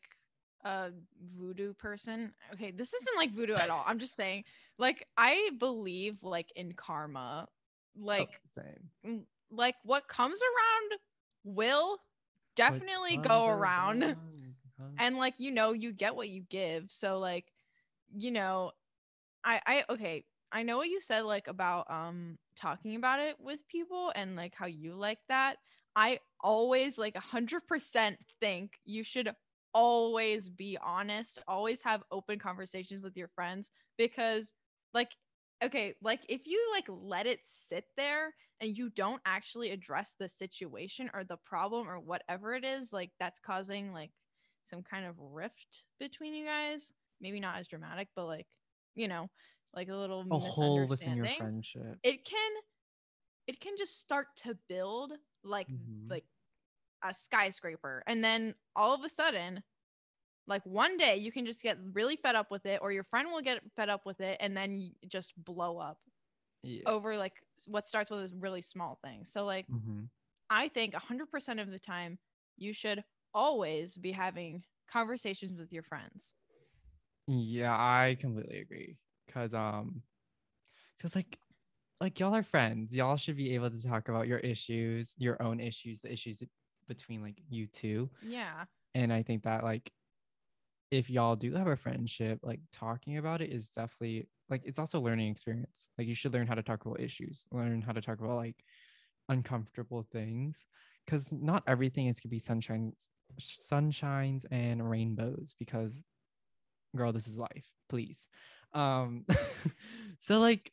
a 0.64 0.92
voodoo 1.38 1.74
person. 1.74 2.34
Okay, 2.54 2.72
this 2.72 2.94
isn't 2.94 3.18
like 3.18 3.32
voodoo 3.34 3.56
at 3.56 3.70
all. 3.70 3.84
I'm 3.86 4.00
just 4.00 4.16
saying 4.16 4.44
like 4.78 5.06
I 5.18 5.52
believe 5.60 6.24
like 6.24 6.52
in 6.56 6.74
karma. 6.74 7.48
Oh, 7.48 8.04
Like 8.04 8.42
same 8.50 8.90
mm, 9.06 9.24
like 9.52 9.76
what 9.84 10.08
comes 10.08 10.40
around 10.42 11.00
will 11.44 11.98
definitely 12.56 13.18
go 13.18 13.46
comes 13.46 13.48
around. 13.48 14.16
and 15.00 15.18
like 15.18 15.34
you 15.38 15.52
know 15.52 15.72
you 15.74 15.92
get 15.92 16.16
what 16.16 16.30
you 16.30 16.42
give 16.50 16.86
so 16.92 17.20
like 17.20 17.46
you 18.16 18.32
know 18.32 18.72
i 19.44 19.62
i 19.66 19.84
okay 19.90 20.24
i 20.52 20.64
know 20.64 20.78
what 20.78 20.88
you 20.90 21.00
said 21.00 21.22
like 21.24 21.48
about 21.48 21.90
um 21.90 22.38
talking 22.60 22.96
about 22.96 23.20
it 23.20 23.36
with 23.40 23.68
people 23.68 24.12
and 24.16 24.36
like 24.36 24.54
how 24.56 24.66
you 24.66 24.94
like 24.96 25.20
that 25.30 25.58
i 25.96 26.20
always 26.42 26.98
like 26.98 27.16
100% 27.16 28.16
think 28.40 28.72
you 28.86 29.04
should 29.04 29.34
always 29.74 30.50
be 30.50 30.78
honest, 30.84 31.40
always 31.48 31.82
have 31.82 32.04
open 32.12 32.40
conversations 32.40 33.04
with 33.04 33.16
your 33.16 33.28
friends 33.28 33.70
because 33.98 34.54
like 34.94 35.12
okay, 35.64 35.94
like 36.02 36.22
if 36.30 36.48
you 36.48 36.62
like 36.74 36.86
let 36.88 37.26
it 37.28 37.42
sit 37.44 37.84
there 37.98 38.34
and 38.62 38.78
you 38.78 38.90
don't 38.90 39.22
actually 39.26 39.72
address 39.72 40.16
the 40.18 40.30
situation 40.30 41.10
or 41.14 41.26
the 41.26 41.38
problem 41.46 41.88
or 41.88 42.00
whatever 42.00 42.54
it 42.54 42.64
is 42.64 42.94
like 42.94 43.12
that's 43.20 43.40
causing 43.40 43.92
like 43.92 44.12
some 44.64 44.82
kind 44.84 45.06
of 45.06 45.16
rift 45.20 45.84
between 46.00 46.34
you 46.34 46.46
guys, 46.46 46.94
maybe 47.20 47.42
not 47.42 47.58
as 47.58 47.68
dramatic, 47.68 48.08
but 48.16 48.26
like, 48.26 48.48
you 48.96 49.08
know, 49.08 49.30
like 49.74 49.90
a 49.90 49.96
little 49.96 50.24
A 50.32 50.40
hole 50.40 50.88
within 50.88 51.14
your 51.14 51.28
friendship. 51.28 52.00
It 52.04 52.26
can 52.26 52.52
it 53.48 53.60
can 53.60 53.78
just 53.78 54.00
start 54.00 54.28
to 54.38 54.56
build 54.70 55.14
like 55.44 55.68
Mhm. 55.68 56.10
like 56.10 56.26
a 57.04 57.14
skyscraper 57.14 58.04
and 58.08 58.24
then 58.24 58.56
all 58.76 58.96
of 58.96 59.04
a 59.04 59.10
sudden 59.10 59.64
like 60.48 60.66
one 60.66 60.98
day 60.98 61.18
you 61.18 61.32
can 61.32 61.46
just 61.46 61.64
get 61.64 61.78
really 61.94 62.18
fed 62.18 62.36
up 62.36 62.52
with 62.52 62.66
it 62.66 62.82
or 62.82 62.92
your 62.92 63.04
friend 63.06 63.30
will 63.32 63.42
get 63.42 63.62
fed 63.76 63.90
up 63.90 64.06
with 64.06 64.22
it 64.22 64.38
and 64.42 64.58
then 64.58 64.94
just 65.08 65.34
blow 65.44 65.80
up 65.80 66.00
Yeah. 66.64 66.86
over 66.86 67.18
like 67.18 67.42
what 67.68 67.88
starts 67.88 68.10
with 68.12 68.32
a 68.34 68.36
really 68.38 68.62
small 68.62 69.00
thing 69.04 69.26
so 69.26 69.46
like 69.46 69.68
hmm 69.70 70.10
i 70.50 70.68
think 70.70 70.94
100% 70.94 71.60
of 71.60 71.72
the 71.72 71.80
time 71.80 72.20
you 72.58 72.74
should 72.74 73.04
always 73.34 73.98
be 73.98 74.12
having 74.14 74.64
conversations 74.90 75.60
with 75.60 75.74
your 75.74 75.84
friends 75.84 76.36
Yeah, 77.28 77.74
I 77.78 78.16
completely 78.20 78.60
agree. 78.60 78.98
Cause 79.34 79.54
um, 79.54 80.02
cause 81.02 81.16
like, 81.16 81.38
like 82.02 82.20
y'all 82.20 82.36
are 82.36 82.44
friends. 82.44 82.94
Y'all 82.94 83.18
should 83.18 83.38
be 83.38 83.54
able 83.54 83.70
to 83.70 83.88
talk 83.88 84.10
about 84.10 84.28
your 84.28 84.40
issues, 84.40 85.14
your 85.18 85.42
own 85.42 85.60
issues, 85.60 86.02
the 86.02 86.12
issues 86.12 86.42
between 86.88 87.22
like 87.22 87.38
you 87.50 87.68
two. 87.68 88.10
yeah 88.22 88.66
And 88.96 89.14
I 89.14 89.24
think 89.24 89.44
that 89.44 89.64
like, 89.64 89.92
if 90.92 91.10
y'all 91.10 91.36
do 91.36 91.54
have 91.54 91.68
a 91.68 91.76
friendship, 91.76 92.40
like 92.42 92.62
talking 92.72 93.18
about 93.18 93.42
it 93.42 93.52
is 93.52 93.70
definitely 93.70 94.28
like 94.50 94.64
it's 94.66 94.80
also 94.80 95.00
a 95.00 95.02
learning 95.02 95.30
experience. 95.30 95.88
Like 95.98 96.08
you 96.08 96.16
should 96.16 96.34
learn 96.34 96.48
how 96.48 96.56
to 96.56 96.64
talk 96.64 96.86
about 96.86 97.00
issues, 97.00 97.46
learn 97.52 97.82
how 97.82 97.92
to 97.92 98.02
talk 98.02 98.20
about 98.20 98.38
like 98.38 98.64
uncomfortable 99.28 100.08
things, 100.12 100.66
because 101.06 101.32
not 101.32 101.64
everything 101.68 102.08
is 102.08 102.20
gonna 102.20 102.32
be 102.32 102.40
sunshines, 102.40 103.10
sunshines 103.40 104.46
and 104.50 104.90
rainbows. 104.90 105.54
Because 105.60 106.02
girl 106.96 107.14
this 107.14 107.28
is 107.28 107.38
life 107.38 107.68
please 107.88 108.28
um 108.74 109.26
so 110.20 110.40
like 110.40 110.72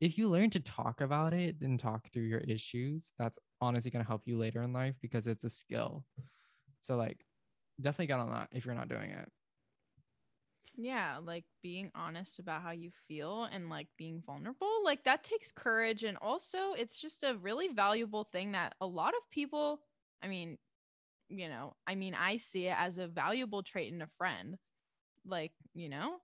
if 0.00 0.18
you 0.18 0.28
learn 0.28 0.50
to 0.50 0.60
talk 0.60 1.00
about 1.00 1.32
it 1.32 1.56
and 1.62 1.78
talk 1.80 2.08
through 2.12 2.24
your 2.24 2.40
issues 2.40 3.12
that's 3.18 3.38
honestly 3.60 3.90
going 3.90 4.04
to 4.04 4.08
help 4.08 4.22
you 4.26 4.36
later 4.38 4.62
in 4.62 4.72
life 4.72 4.94
because 5.00 5.26
it's 5.26 5.44
a 5.44 5.50
skill. 5.50 6.04
So 6.82 6.96
like 6.96 7.24
definitely 7.80 8.08
get 8.08 8.20
on 8.20 8.30
that 8.30 8.48
if 8.52 8.66
you're 8.66 8.74
not 8.74 8.88
doing 8.88 9.10
it. 9.10 9.30
Yeah 10.76 11.18
like 11.22 11.44
being 11.62 11.90
honest 11.94 12.38
about 12.38 12.62
how 12.62 12.70
you 12.72 12.90
feel 13.08 13.44
and 13.44 13.70
like 13.70 13.88
being 13.96 14.22
vulnerable 14.26 14.84
like 14.84 15.04
that 15.04 15.24
takes 15.24 15.50
courage 15.50 16.04
and 16.04 16.18
also 16.20 16.74
it's 16.74 17.00
just 17.00 17.24
a 17.24 17.36
really 17.40 17.68
valuable 17.68 18.24
thing 18.24 18.52
that 18.52 18.74
a 18.82 18.86
lot 18.86 19.14
of 19.14 19.30
people 19.30 19.80
i 20.22 20.28
mean 20.28 20.58
you 21.28 21.48
know 21.48 21.74
i 21.86 21.94
mean 21.94 22.14
i 22.14 22.36
see 22.36 22.66
it 22.66 22.76
as 22.78 22.98
a 22.98 23.08
valuable 23.08 23.62
trait 23.62 23.92
in 23.92 24.02
a 24.02 24.08
friend 24.18 24.58
like 25.24 25.52
you 25.74 25.88
know 25.88 26.18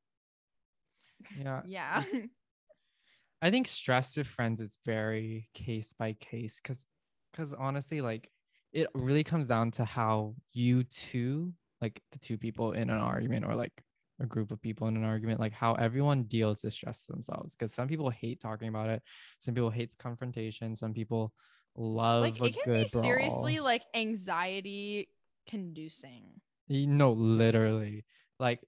yeah. 1.38 1.62
Yeah. 1.66 2.04
I 3.42 3.50
think 3.50 3.66
stress 3.66 4.16
with 4.16 4.28
friends 4.28 4.60
is 4.60 4.78
very 4.84 5.48
case 5.52 5.92
by 5.92 6.12
case 6.14 6.60
because 6.62 6.86
because 7.32 7.52
honestly 7.52 8.00
like 8.00 8.30
it 8.72 8.86
really 8.94 9.24
comes 9.24 9.48
down 9.48 9.72
to 9.72 9.84
how 9.84 10.36
you 10.52 10.84
two 10.84 11.52
like 11.80 12.00
the 12.12 12.20
two 12.20 12.38
people 12.38 12.70
in 12.72 12.88
an 12.88 12.98
argument 12.98 13.44
or 13.44 13.56
like 13.56 13.72
a 14.20 14.26
group 14.26 14.52
of 14.52 14.62
people 14.62 14.86
in 14.86 14.96
an 14.96 15.02
argument 15.02 15.40
like 15.40 15.52
how 15.52 15.74
everyone 15.74 16.22
deals 16.22 16.62
with 16.62 16.72
stress 16.72 17.04
themselves 17.06 17.56
because 17.56 17.74
some 17.74 17.88
people 17.88 18.10
hate 18.10 18.38
talking 18.38 18.68
about 18.68 18.88
it 18.88 19.02
some 19.40 19.54
people 19.54 19.70
hate 19.70 19.92
confrontation 19.98 20.76
some 20.76 20.94
people 20.94 21.32
love 21.74 22.22
like 22.22 22.40
it 22.40 22.56
can 22.62 22.82
be 22.82 22.86
seriously 22.86 23.56
brawl. 23.56 23.64
like 23.64 23.82
anxiety 23.92 25.08
conducing 25.48 26.26
no 26.68 27.12
literally. 27.12 28.04
Like 28.38 28.60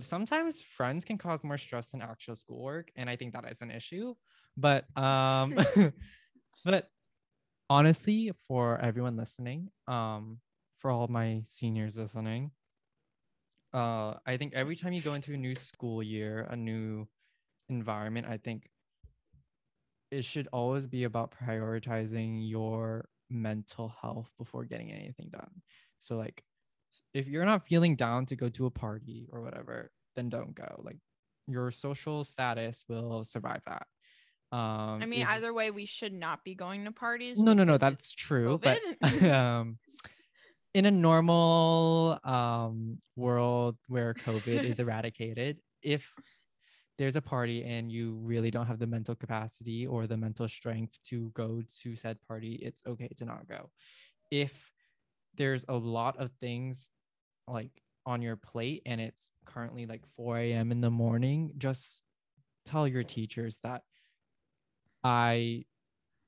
sometimes 0.00 0.62
friends 0.62 1.04
can 1.04 1.18
cause 1.18 1.44
more 1.44 1.58
stress 1.58 1.88
than 1.90 2.02
actual 2.02 2.36
schoolwork 2.36 2.90
and 2.96 3.08
i 3.08 3.16
think 3.16 3.32
that 3.32 3.44
is 3.50 3.60
an 3.60 3.70
issue 3.70 4.14
but 4.56 4.84
um 4.96 5.54
but 6.64 6.90
honestly 7.70 8.32
for 8.48 8.78
everyone 8.80 9.16
listening 9.16 9.70
um 9.88 10.38
for 10.78 10.90
all 10.90 11.08
my 11.08 11.42
seniors 11.48 11.96
listening 11.96 12.50
uh 13.72 14.14
i 14.26 14.36
think 14.36 14.54
every 14.54 14.76
time 14.76 14.92
you 14.92 15.02
go 15.02 15.14
into 15.14 15.34
a 15.34 15.36
new 15.36 15.54
school 15.54 16.02
year 16.02 16.46
a 16.50 16.56
new 16.56 17.06
environment 17.68 18.26
i 18.28 18.36
think 18.36 18.68
it 20.14 20.24
should 20.24 20.48
always 20.52 20.86
be 20.86 21.04
about 21.04 21.34
prioritizing 21.44 22.48
your 22.48 23.08
mental 23.30 23.92
health 24.00 24.30
before 24.38 24.64
getting 24.64 24.92
anything 24.92 25.28
done. 25.30 25.50
So 26.00 26.16
like 26.16 26.44
if 27.12 27.26
you're 27.26 27.44
not 27.44 27.66
feeling 27.66 27.96
down 27.96 28.26
to 28.26 28.36
go 28.36 28.48
to 28.48 28.66
a 28.66 28.70
party 28.70 29.28
or 29.32 29.42
whatever 29.42 29.90
then 30.16 30.28
don't 30.28 30.54
go. 30.54 30.80
Like 30.82 30.98
your 31.48 31.70
social 31.70 32.24
status 32.24 32.84
will 32.88 33.24
survive 33.24 33.62
that. 33.66 33.86
Um 34.52 35.02
i 35.02 35.06
mean 35.06 35.22
if- 35.22 35.28
either 35.28 35.52
way 35.52 35.70
we 35.70 35.86
should 35.86 36.12
not 36.12 36.44
be 36.44 36.54
going 36.54 36.84
to 36.84 36.92
parties 36.92 37.40
no 37.40 37.54
no 37.54 37.64
no 37.64 37.76
that's 37.76 38.14
true 38.14 38.56
but 38.62 38.80
um 39.28 39.78
in 40.74 40.86
a 40.86 40.90
normal 40.90 42.20
um 42.22 42.98
world 43.16 43.76
where 43.88 44.14
covid 44.14 44.64
is 44.64 44.78
eradicated 44.84 45.58
if 45.82 46.12
there's 46.98 47.16
a 47.16 47.20
party 47.22 47.64
and 47.64 47.90
you 47.90 48.14
really 48.22 48.50
don't 48.50 48.66
have 48.66 48.78
the 48.78 48.86
mental 48.86 49.16
capacity 49.16 49.86
or 49.86 50.06
the 50.06 50.16
mental 50.16 50.46
strength 50.46 50.98
to 51.08 51.30
go 51.34 51.62
to 51.82 51.96
said 51.96 52.18
party 52.28 52.54
it's 52.62 52.82
okay 52.86 53.08
to 53.16 53.24
not 53.24 53.48
go. 53.48 53.70
If 54.30 54.70
there's 55.36 55.64
a 55.68 55.74
lot 55.74 56.18
of 56.18 56.30
things 56.40 56.90
like 57.48 57.70
on 58.06 58.22
your 58.22 58.36
plate 58.36 58.82
and 58.86 59.00
it's 59.00 59.30
currently 59.46 59.86
like 59.86 60.02
4 60.16 60.38
a.m 60.38 60.72
in 60.72 60.80
the 60.80 60.90
morning 60.90 61.52
just 61.58 62.02
tell 62.64 62.86
your 62.86 63.02
teachers 63.02 63.58
that 63.62 63.82
i 65.02 65.64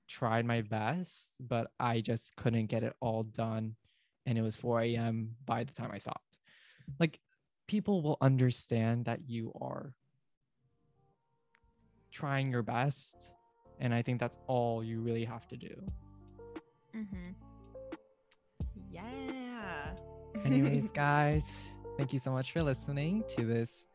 tried 0.09 0.47
my 0.47 0.63
best, 0.63 1.35
but 1.41 1.71
I 1.79 2.01
just 2.01 2.35
couldn't 2.37 2.67
get 2.67 2.83
it 2.83 2.95
all 3.01 3.25
done. 3.25 3.77
And 4.25 4.39
it 4.39 4.43
was 4.43 4.57
4 4.57 4.81
a.m. 4.83 5.37
by 5.45 5.65
the 5.65 5.73
time 5.73 5.91
I 5.93 5.99
stopped. 5.99 6.39
Like, 6.99 7.21
people 7.69 8.03
will 8.03 8.19
understand 8.21 9.05
that 9.05 9.29
you 9.29 9.53
are 9.61 9.95
trying 12.11 12.51
your 12.51 12.63
best. 12.63 13.33
And 13.79 13.95
I 13.95 14.03
think 14.03 14.19
that's 14.19 14.39
all 14.47 14.83
you 14.83 15.01
really 15.01 15.25
have 15.25 15.47
to 15.49 15.57
do. 15.57 15.83
mm-hmm. 16.95 17.46
Yeah 18.97 19.93
Anyways, 20.45 20.91
guys, 20.95 21.45
thank 21.97 22.13
you 22.13 22.19
so 22.19 22.31
much 22.31 22.53
for 22.53 22.63
listening 22.63 23.25
to 23.37 23.45
this 23.47 23.87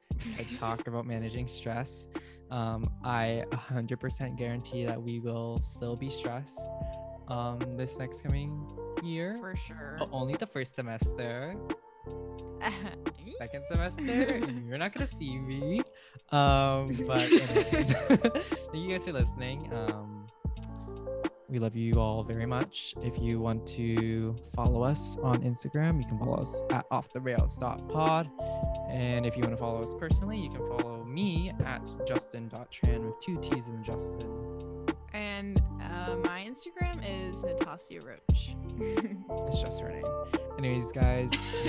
talk 0.58 0.88
about 0.88 1.06
managing 1.06 1.48
stress. 1.48 2.08
Um, 2.50 2.90
I 3.04 3.46
100% 3.52 4.38
guarantee 4.38 4.86
that 4.86 5.02
we 5.02 5.20
will 5.20 5.62
still 5.64 5.96
be 5.96 6.10
stressed 6.10 6.60
um, 7.28 7.60
this 7.78 7.98
next 7.98 8.22
coming 8.24 8.68
year. 9.04 9.38
for 9.40 9.56
sure 9.56 9.96
but 10.00 10.10
only 10.12 10.36
the 10.36 10.48
first 10.48 10.76
semester. 10.76 11.56
Second 13.38 13.64
semester, 13.72 14.42
you're 14.68 14.78
not 14.78 14.94
gonna 14.94 15.08
see 15.18 15.38
me. 15.38 15.82
Um, 16.32 17.06
but 17.08 17.30
thank 17.30 18.74
you 18.74 18.90
guys 18.90 19.06
for 19.06 19.14
listening. 19.14 19.72
Um, 19.74 20.11
we 21.52 21.60
love 21.60 21.76
you 21.76 22.00
all 22.00 22.24
very 22.24 22.46
much. 22.46 22.96
If 23.02 23.20
you 23.20 23.40
want 23.42 23.68
to 23.76 24.36
follow 24.56 24.84
us 24.84 25.18
on 25.22 25.44
Instagram, 25.44 26.02
you 26.02 26.08
can 26.08 26.18
follow 26.18 26.38
us 26.38 26.64
at 26.72 26.86
off 26.90 27.12
the 27.12 27.20
rails 27.20 27.60
pod. 27.90 28.30
And 28.90 29.26
if 29.26 29.36
you 29.36 29.44
want 29.44 29.54
to 29.54 29.58
follow 29.58 29.84
us 29.84 29.94
personally, 29.94 30.40
you 30.40 30.50
can 30.50 30.66
follow 30.70 31.04
me 31.04 31.52
at 31.66 31.94
justin.tran 32.08 33.06
with 33.06 33.20
two 33.20 33.38
T's 33.42 33.68
in 33.68 33.84
Justin. 33.84 34.30
and 35.14 35.62
uh, 35.82 36.16
my 36.24 36.42
instagram 36.50 36.98
is 37.06 37.44
natasha 37.44 38.00
roach 38.00 38.56
It's 39.48 39.62
just 39.62 39.82
her 39.82 39.90
name. 39.90 40.06
Anyways, 40.58 40.92
guys, 40.94 41.30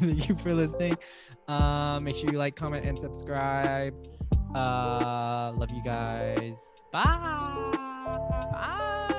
thank 0.00 0.28
you 0.28 0.36
for 0.36 0.54
listening. 0.54 0.96
Uh, 1.46 2.00
make 2.00 2.16
sure 2.16 2.30
you 2.30 2.38
like, 2.38 2.56
comment, 2.56 2.86
and 2.86 2.98
subscribe. 2.98 3.94
Uh, 4.54 5.52
love 5.56 5.70
you 5.70 5.82
guys. 5.84 6.58
Bye. 6.90 7.04
bye 8.52 9.12